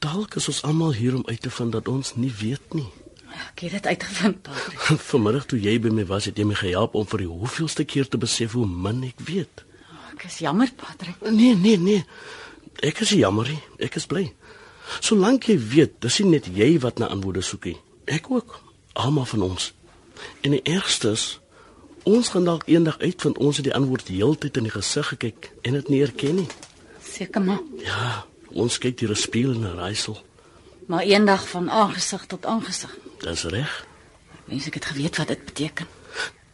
Dalk 0.00 0.34
is 0.36 0.48
ons 0.48 0.62
almal 0.64 0.92
hier 0.96 1.14
om 1.14 1.22
uit 1.28 1.40
te 1.42 1.50
vind 1.50 1.72
dat 1.72 1.88
ons 1.88 2.14
nie 2.16 2.32
weet 2.40 2.74
nie. 2.74 2.88
Ek 3.30 3.60
het 3.60 3.72
dit 3.72 3.86
uitgevind, 3.86 4.42
Patrick. 4.42 4.78
Vanmiddag 5.10 5.46
toe 5.46 5.58
jy 5.60 5.78
by 5.80 5.88
my 5.94 6.04
was, 6.08 6.24
het 6.26 6.36
jy 6.38 6.44
my 6.44 6.54
gehelp 6.58 6.94
om 6.98 7.06
vir 7.06 7.18
die 7.24 7.28
hoeveelste 7.30 7.84
keer 7.84 8.08
te 8.08 8.18
besef 8.18 8.52
hoe 8.58 8.66
min 8.66 9.04
ek 9.06 9.20
weet. 9.28 9.64
Ek 10.12 10.24
is 10.26 10.38
jammer, 10.42 10.68
Patrick. 10.76 11.20
Nee, 11.30 11.54
nee, 11.54 11.76
nee. 11.78 12.04
Ek 12.82 13.00
is 13.00 13.10
jammer. 13.14 13.48
Ek 13.78 13.94
is 13.96 14.06
bly. 14.10 14.26
Solank 15.00 15.46
jy 15.48 15.56
weet, 15.60 16.00
dis 16.02 16.18
nie 16.20 16.30
net 16.36 16.48
jy 16.50 16.72
wat 16.82 16.98
na 16.98 17.06
antwoorde 17.12 17.42
soek 17.46 17.64
nie. 17.70 17.76
Ek 18.10 18.26
ook. 18.30 18.58
Almal 19.00 19.24
van 19.24 19.42
ons. 19.42 19.72
En 20.40 20.52
die 20.52 20.62
ergste 20.62 21.14
is 21.16 21.40
ons 22.02 22.28
gaan 22.32 22.44
dalk 22.44 22.66
eendag 22.68 22.98
uitvind 22.98 23.38
ons 23.38 23.56
het 23.56 23.64
die 23.64 23.74
antwoord 23.74 24.08
heeltyd 24.08 24.56
in 24.60 24.66
die 24.68 24.72
gesig 24.72 25.12
gekyk 25.14 25.52
en 25.62 25.76
dit 25.78 25.88
nie 25.88 26.00
erken 26.04 26.42
nie. 26.42 26.48
Seker 27.04 27.44
maar. 27.44 27.62
Ja, 27.80 28.24
ons 28.52 28.76
kyk 28.82 28.98
deur 29.00 29.14
'n 29.16 29.22
spieël 29.22 29.54
en 29.54 29.64
'n 29.64 29.76
raaisel. 29.76 30.18
Maar 30.86 31.02
eendag 31.02 31.48
van 31.48 31.70
aangesig 31.70 32.26
tot 32.26 32.46
aangesig. 32.46 32.96
Dis 33.18 33.44
reg. 33.44 33.86
Wens 34.44 34.66
ek 34.66 34.74
het 34.74 34.84
geweet 34.84 35.16
wat 35.16 35.28
dit 35.28 35.44
beteken. 35.44 35.86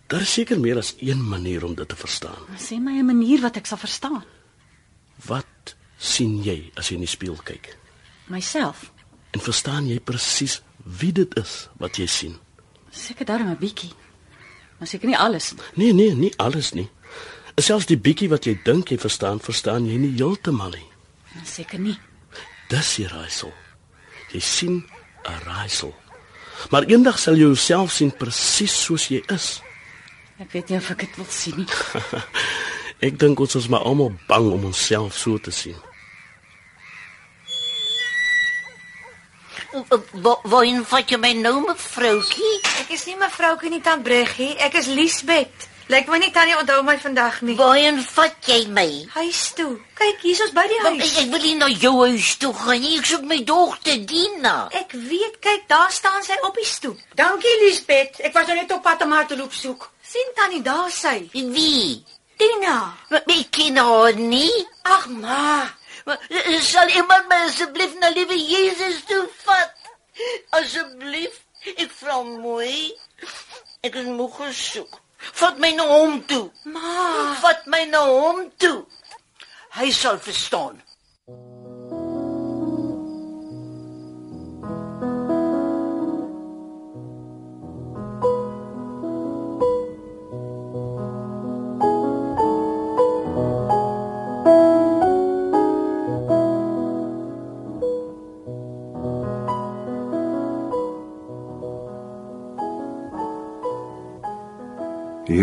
Daar 0.07 0.21
is 0.21 0.33
seker 0.33 0.61
meer 0.61 0.77
as 0.77 0.95
een 0.99 1.29
manier 1.29 1.65
om 1.65 1.75
dit 1.75 1.89
te 1.89 1.97
verstaan. 1.97 2.39
Sê 2.59 2.79
my 2.79 2.99
'n 2.99 3.07
manier 3.07 3.41
wat 3.41 3.57
ek 3.57 3.67
sal 3.67 3.79
verstaan. 3.79 4.25
Wat 5.27 5.75
sien 5.97 6.43
jy 6.43 6.71
as 6.75 6.89
jy 6.89 6.95
in 6.95 7.01
die 7.01 7.09
spieël 7.09 7.41
kyk? 7.43 7.79
Myself. 8.27 8.93
En 9.31 9.41
verstaan 9.41 9.87
jy 9.87 10.01
presies 10.01 10.63
wie 10.87 11.13
dit 11.13 11.37
is 11.37 11.69
wat 11.83 11.99
jy 11.99 12.07
sien? 12.07 12.37
Seker 12.91 13.27
darm 13.27 13.49
'n 13.51 13.59
bietjie. 13.59 13.93
Maar 14.79 14.89
seker 14.89 15.09
nie 15.09 15.19
alles 15.19 15.53
nie. 15.53 15.63
Nee, 15.75 15.93
nee, 15.93 16.15
nie 16.15 16.33
alles 16.37 16.73
nie. 16.73 16.89
Selfs 17.57 17.87
die 17.87 17.99
bietjie 17.99 18.29
wat 18.29 18.45
jy 18.45 18.59
dink 18.65 18.91
jy 18.93 18.99
verstaan, 18.99 19.41
verstaan 19.41 19.87
jy 19.87 19.97
nie 19.97 20.15
heeltemal 20.17 20.71
nie. 20.71 20.87
Seker 21.45 21.79
nie. 21.79 21.99
Dis 22.69 22.95
die 22.97 23.09
raaisel. 23.09 23.53
Jy 24.33 24.41
sien 24.41 24.85
'n 25.25 25.41
raaisel. 25.45 25.95
Maar 26.71 26.85
eendag 26.85 27.19
sal 27.19 27.35
jy 27.35 27.47
jouself 27.47 27.93
sien 27.93 28.13
presies 28.17 28.85
soos 28.85 29.09
jy 29.09 29.23
is. 29.33 29.63
Ek 30.39 30.53
weet 30.53 30.69
nie 30.69 30.79
of 30.79 30.91
ek 30.91 30.99
dit 30.99 31.17
wil 31.17 31.29
sien 31.29 31.57
nie. 31.57 31.69
Ek 33.07 33.19
dink 33.19 33.41
ons 33.41 33.55
is 33.55 33.69
maar 33.69 33.85
almal 33.85 34.15
bang 34.29 34.47
om 34.53 34.65
onsself 34.65 35.17
so 35.17 35.39
te 35.39 35.51
sien. 35.51 35.77
Waarheen 40.47 40.85
vat 40.89 41.11
jy 41.11 41.19
my 41.21 41.33
nou, 41.41 41.61
mevroukie? 41.67 42.57
Ek 42.83 42.93
is 42.97 43.07
nie 43.07 43.17
mevroukie 43.21 43.71
nie, 43.71 43.81
tant 43.85 44.05
Breggie. 44.07 44.55
Ek 44.59 44.75
is 44.81 44.87
Liesbet. 44.89 45.69
Lyk 45.87 46.09
my 46.11 46.19
nie 46.19 46.33
tannie 46.35 46.57
onthou 46.59 46.81
my 46.83 46.97
vandag 46.99 47.37
nie. 47.47 47.55
Waarheen 47.59 48.01
vat 48.03 48.49
jy 48.51 48.65
my? 48.75 48.89
Huis 49.15 49.43
toe. 49.55 49.77
Kyk, 49.95 50.19
hier's 50.27 50.41
ons 50.43 50.55
by 50.57 50.65
die 50.67 50.81
huis. 50.83 51.13
Ek, 51.13 51.21
ek 51.23 51.31
wil 51.31 51.45
nie 51.45 51.55
na 51.61 51.69
jou 51.71 51.93
huis 52.03 52.33
toe 52.43 52.51
gaan 52.59 52.81
nie. 52.83 52.97
Ek 52.99 53.07
soek 53.07 53.23
my 53.31 53.39
dogter 53.47 54.01
Dina. 54.11 54.57
Ek 54.75 54.97
weet, 54.99 55.39
kyk, 55.45 55.69
daar 55.71 55.95
staan 55.95 56.27
sy 56.27 56.35
op 56.43 56.59
die 56.59 56.67
stoep. 56.67 56.99
Dankie 57.15 57.55
Liesbet. 57.63 58.19
Ek 58.27 58.35
was 58.35 58.51
nou 58.51 58.59
net 58.59 58.75
op 58.75 58.83
pad 58.83 59.07
om 59.07 59.15
haar 59.15 59.31
te 59.31 59.39
loop 59.39 59.55
soek. 59.55 59.91
sien 60.03 60.35
tannie, 60.35 60.63
daar 60.63 60.91
sy. 60.91 61.29
Wie? 61.33 62.03
Tina. 62.37 62.95
Maar 63.11 63.23
Ek 63.27 63.47
ken 63.51 63.77
haar 63.79 64.19
nie. 64.19 64.67
Ag 64.83 65.07
ma. 65.09 65.71
Maar, 66.07 66.21
eh, 66.29 66.61
Sal 66.61 66.89
iemand 66.89 67.29
my 67.29 67.37
asseblief 67.49 67.99
na 67.99 68.09
liewe 68.09 68.37
Jesus 68.39 69.05
toe 69.05 69.25
vat? 69.43 69.73
Asseblief, 70.55 71.41
ek 71.75 71.91
vra 71.99 72.21
mooi. 72.23 72.95
Ek 73.83 73.99
is 73.99 74.07
moeg 74.07 74.37
gesoek. 74.39 75.01
Vat 75.41 75.59
my 75.59 75.73
na 75.75 75.87
hom 75.91 76.21
toe. 76.31 76.45
Ma. 76.71 77.35
Vat 77.43 77.67
my 77.67 77.83
na 77.91 78.05
hom 78.07 78.45
toe. 78.57 78.85
Hy 79.81 79.91
sal 79.91 80.21
verstaan. 80.23 80.79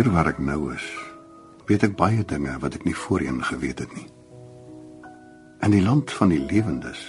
Hier 0.03 0.11
waar 0.11 0.27
ek 0.33 0.39
nou 0.43 0.65
is, 0.73 0.83
weet 1.63 1.85
ek 1.87 1.93
baie 1.95 2.25
dinge 2.27 2.57
wat 2.59 2.73
ek 2.75 2.81
nie 2.83 2.95
voorheen 3.05 3.37
geweet 3.47 3.79
het 3.79 3.93
nie. 3.95 4.09
In 5.63 5.71
die 5.71 5.79
land 5.79 6.11
van 6.11 6.33
die 6.33 6.41
lewendes, 6.43 6.99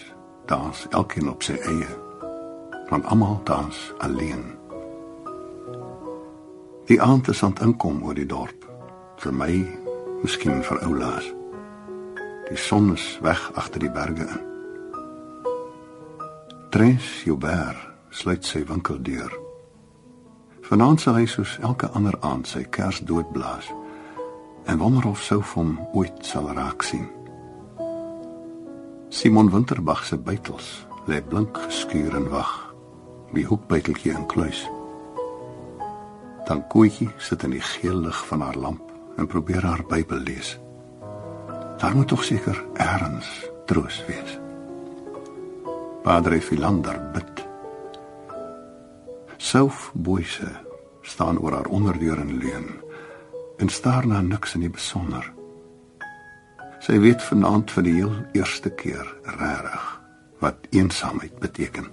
dans 0.47 0.85
elkeen 0.95 1.27
op 1.33 1.43
sy 1.43 1.57
eie, 1.67 1.89
want 2.93 3.11
almal 3.11 3.41
dans 3.51 3.81
alleen. 4.07 4.47
Die 6.87 7.01
aand 7.03 7.35
is 7.35 7.43
aan 7.43 7.57
het 7.57 7.67
inkom 7.67 7.99
oor 8.07 8.15
die 8.15 8.31
dorp. 8.31 8.63
Vir 9.19 9.35
my, 9.43 9.51
miskien 10.23 10.63
vir 10.63 10.87
oulaas. 10.87 11.27
Die 12.47 12.63
son 12.63 12.93
is 12.95 13.09
weg 13.27 13.43
agter 13.59 13.83
die 13.83 13.91
berge 13.91 14.29
in. 14.29 14.45
Tres 16.71 17.25
Joubert 17.27 17.91
sluit 18.15 18.47
sy 18.47 18.63
winkeldeur. 18.71 19.35
Vanaand 20.65 21.01
sal 21.01 21.19
hy 21.21 21.27
soos 21.29 21.59
elke 21.61 21.91
ander 21.93 22.17
aand 22.25 22.49
sy 22.49 22.63
kers 22.73 23.03
doodblaas 23.05 23.69
en 24.65 24.81
wonder 24.81 25.11
of 25.11 25.21
sou 25.21 25.43
hom 25.53 25.77
ooit 25.93 26.25
sal 26.25 26.49
raak 26.57 26.87
sien. 26.89 27.05
Simon 29.13 29.51
Winterbag 29.53 30.07
se 30.09 30.17
buitels 30.17 30.71
lê 31.07 31.21
blink 31.21 31.59
geskuur 31.67 32.17
en 32.17 32.31
wag. 32.33 32.53
Die 33.37 33.45
hoekbuiteltjie 33.45 34.15
in 34.15 34.27
kluis. 34.31 34.65
Dan 36.49 36.65
koetjie 36.73 37.11
sit 37.19 37.45
in 37.45 37.55
die 37.59 37.63
geel 37.65 38.01
lig 38.07 38.25
van 38.31 38.41
haar 38.47 38.57
lamp 38.57 38.91
en 39.21 39.29
probeer 39.29 39.63
haar 39.69 39.85
Bybel 39.91 40.25
lees. 40.25 40.57
Daar 41.79 41.97
moet 41.97 42.09
tog 42.09 42.25
seker 42.25 42.57
eers 42.81 43.31
troos 43.67 44.05
wees. 44.09 44.39
Padre 46.03 46.41
Philander 46.41 47.01
bid. 47.13 47.44
Self 49.55 49.93
Boyse 49.95 50.49
staan 51.03 51.39
oor 51.39 51.53
haar 51.53 51.69
onderdeur 51.71 52.19
en 52.19 52.39
leun 52.39 52.65
en 53.63 53.69
staar 53.69 54.07
na 54.07 54.21
niks 54.21 54.57
in 54.59 54.65
die 54.65 54.71
besonder. 54.71 55.29
Sy 56.83 56.97
weet 56.99 57.23
vanaand 57.23 57.71
vir 57.71 57.87
die 57.87 57.93
heel 57.95 58.17
eerste 58.35 58.73
keer 58.75 59.07
regtig 59.37 59.85
wat 60.43 60.67
eensaamheid 60.75 61.37
beteken. 61.39 61.87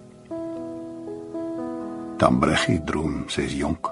Dan 2.18 2.40
Breggie 2.42 2.80
droom, 2.90 3.28
sy 3.30 3.46
is 3.46 3.54
jonk. 3.60 3.92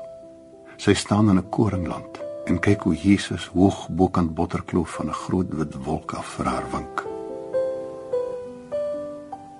Sy 0.82 0.98
staan 0.98 1.30
in 1.30 1.38
'n 1.38 1.50
koringland 1.54 2.18
en 2.50 2.58
kyk 2.58 2.90
hoe 2.90 2.96
Jesus 2.96 3.46
hoog 3.54 3.86
bokant 3.90 4.34
botterkloof 4.34 4.98
van 4.98 5.14
'n 5.14 5.22
groot 5.22 5.54
wit 5.54 5.78
wolk 5.86 6.18
af 6.18 6.26
vir 6.26 6.46
haar 6.46 6.66
wink. 6.74 7.06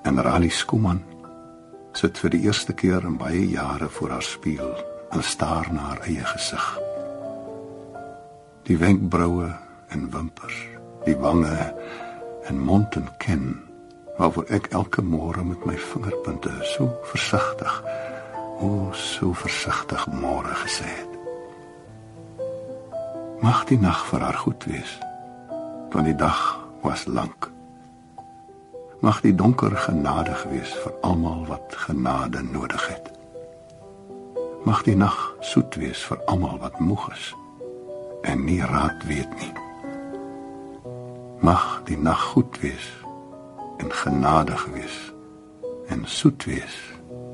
En 0.02 0.22
Rali 0.22 0.50
Skuman 0.50 1.09
sit 1.94 2.18
vir 2.22 2.34
die 2.36 2.42
eerste 2.46 2.74
keer 2.74 3.06
in 3.08 3.18
baie 3.18 3.46
jare 3.50 3.90
voor 3.90 4.18
haar 4.18 4.26
spieël 4.26 4.76
en 5.12 5.24
staar 5.24 5.72
na 5.74 5.90
haar 5.90 6.04
eie 6.08 6.26
gesig. 6.26 6.68
Die 8.70 8.78
wenkbroue 8.78 9.50
en 9.90 10.10
wimpers, 10.14 10.60
die 11.06 11.18
wange 11.18 11.74
en 12.50 12.62
mond 12.62 12.96
en 12.96 13.10
kin 13.18 13.48
waarvoor 14.20 14.50
ek 14.54 14.72
elke 14.76 15.02
môre 15.02 15.44
met 15.48 15.62
my 15.66 15.78
vingerpunte 15.80 16.52
so 16.76 16.90
versigtig, 17.08 17.76
o 18.60 18.92
so 18.94 19.32
versigtig 19.34 20.04
môre 20.12 20.56
gesê 20.66 20.90
het. 20.92 21.14
Mag 23.40 23.64
die 23.70 23.80
nag 23.80 24.04
vir 24.10 24.26
haar 24.28 24.42
goed 24.44 24.68
wees, 24.68 24.98
want 25.94 26.10
die 26.12 26.18
dag 26.20 26.60
was 26.84 27.08
lank. 27.08 27.48
Mag 29.00 29.22
die 29.22 29.36
donker 29.36 29.72
genadig 29.78 30.42
wees 30.52 30.72
vir 30.84 30.92
almal 31.08 31.46
wat 31.48 31.76
genade 31.88 32.42
nodig 32.44 32.88
het. 32.88 33.06
Mag 34.68 34.84
die 34.84 34.96
nag 34.96 35.16
soet 35.40 35.76
wees 35.80 36.02
vir 36.04 36.20
almal 36.28 36.58
wat 36.60 36.80
moeg 36.84 37.06
is 37.14 37.30
en 38.28 38.44
nie 38.44 38.60
raad 38.60 39.06
weet 39.08 39.32
nie. 39.40 39.54
Mag 41.40 41.80
die 41.88 41.98
nag 41.98 42.28
goed 42.34 42.60
wees 42.60 42.92
en 43.80 43.92
genadig 44.04 44.68
wees 44.76 45.00
en 45.88 46.04
soet 46.04 46.44
wees 46.44 46.76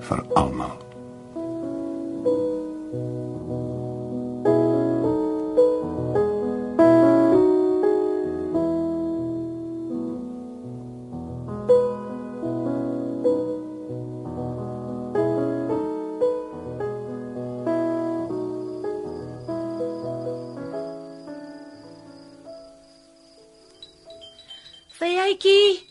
vir 0.05 0.21
almal. 0.37 0.77
Vyetjie, 24.97 25.83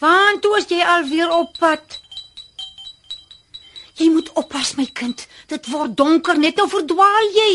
waar 0.00 0.38
toe 0.40 0.54
is 0.56 0.68
jy 0.72 0.78
alweer 0.94 1.32
op 1.36 1.56
pad? 1.60 1.98
Jy 4.00 4.06
moet 4.14 4.30
oppas 4.40 4.70
my 4.78 4.86
kind. 5.00 5.26
Dit 5.52 5.68
word 5.72 5.96
donker, 6.00 6.38
net 6.38 6.56
nou 6.56 6.68
verdwaal 6.72 7.28
jy. 7.36 7.52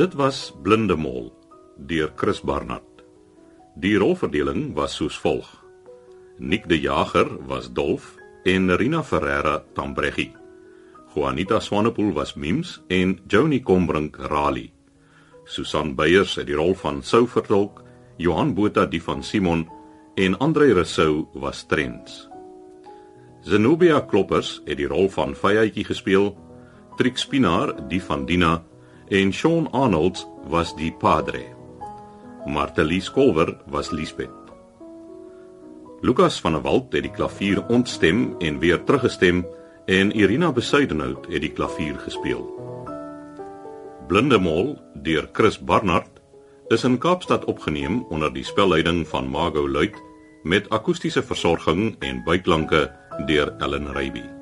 Dit 0.00 0.14
was 0.16 0.48
Blinde 0.62 0.96
Mol 0.96 1.26
deur 1.76 2.12
Chris 2.16 2.38
Barnard. 2.40 3.02
Die 3.76 3.98
rolverdeling 4.00 4.70
was 4.72 4.94
soos 4.96 5.18
volg: 5.20 5.48
Nick 6.38 6.68
de 6.70 6.78
Jager 6.80 7.28
was 7.44 7.66
Dolf 7.68 8.14
en 8.48 8.72
Rina 8.80 9.02
Ferreira 9.02 9.58
Tambreggi. 9.76 10.30
Juanita 11.12 11.60
Swanepoel 11.60 12.14
was 12.16 12.32
Mims 12.34 12.78
en 12.88 13.18
Joni 13.28 13.60
Combrink 13.60 14.16
Rali. 14.16 14.70
Susan 15.44 15.92
Beyers 15.94 16.38
het 16.40 16.48
die 16.48 16.56
rol 16.56 16.72
van 16.74 17.02
Sou 17.02 17.26
vertolk, 17.28 17.84
Johan 18.16 18.54
Botha 18.54 18.86
die 18.86 19.02
van 19.02 19.20
Simon 19.22 19.66
en 20.16 20.38
Andre 20.38 20.72
Rousseau 20.72 21.26
was 21.34 21.66
Trends. 21.66 22.24
Zenobia 23.42 24.00
Kloppers 24.00 24.62
het 24.64 24.80
die 24.80 24.88
rol 24.88 25.12
van 25.12 25.36
Vyetjie 25.36 25.84
gespeel, 25.84 26.32
Trix 26.96 27.28
Pinaar 27.28 27.76
die 27.92 28.00
van 28.00 28.24
Dina 28.24 28.62
en 29.10 29.32
Sean 29.32 29.66
Arnold 29.72 30.28
was 30.46 30.70
die 30.78 30.92
Padre. 30.92 31.42
Martelie 32.46 33.00
Skolwer 33.02 33.56
was 33.66 33.90
Liesbeth. 33.90 34.30
Lukas 36.00 36.38
van 36.40 36.54
der 36.54 36.62
Walt 36.62 36.94
het 36.94 37.02
die 37.02 37.12
klavier 37.12 37.58
ontstem 37.66 38.36
en 38.38 38.60
weer 38.62 38.78
teruggestem 38.86 39.42
en 39.90 40.14
Irina 40.14 40.52
Besuidenhout 40.54 41.26
het 41.26 41.42
die 41.42 41.50
klavier 41.50 41.98
gespeel. 42.06 42.46
Blindemol 44.06 44.76
deur 44.94 45.28
Chris 45.32 45.58
Barnard 45.58 46.22
is 46.70 46.86
in 46.86 46.98
Kaapstad 47.02 47.44
opgeneem 47.50 48.04
onder 48.14 48.30
die 48.32 48.46
spelleiding 48.46 49.02
van 49.10 49.26
Margot 49.26 49.68
Luit 49.68 49.98
met 50.42 50.70
akoestiese 50.70 51.22
versorging 51.22 51.96
en 51.98 52.22
byklanke 52.24 52.86
deur 53.26 53.56
Ellen 53.58 53.90
Reiby. 53.92 54.39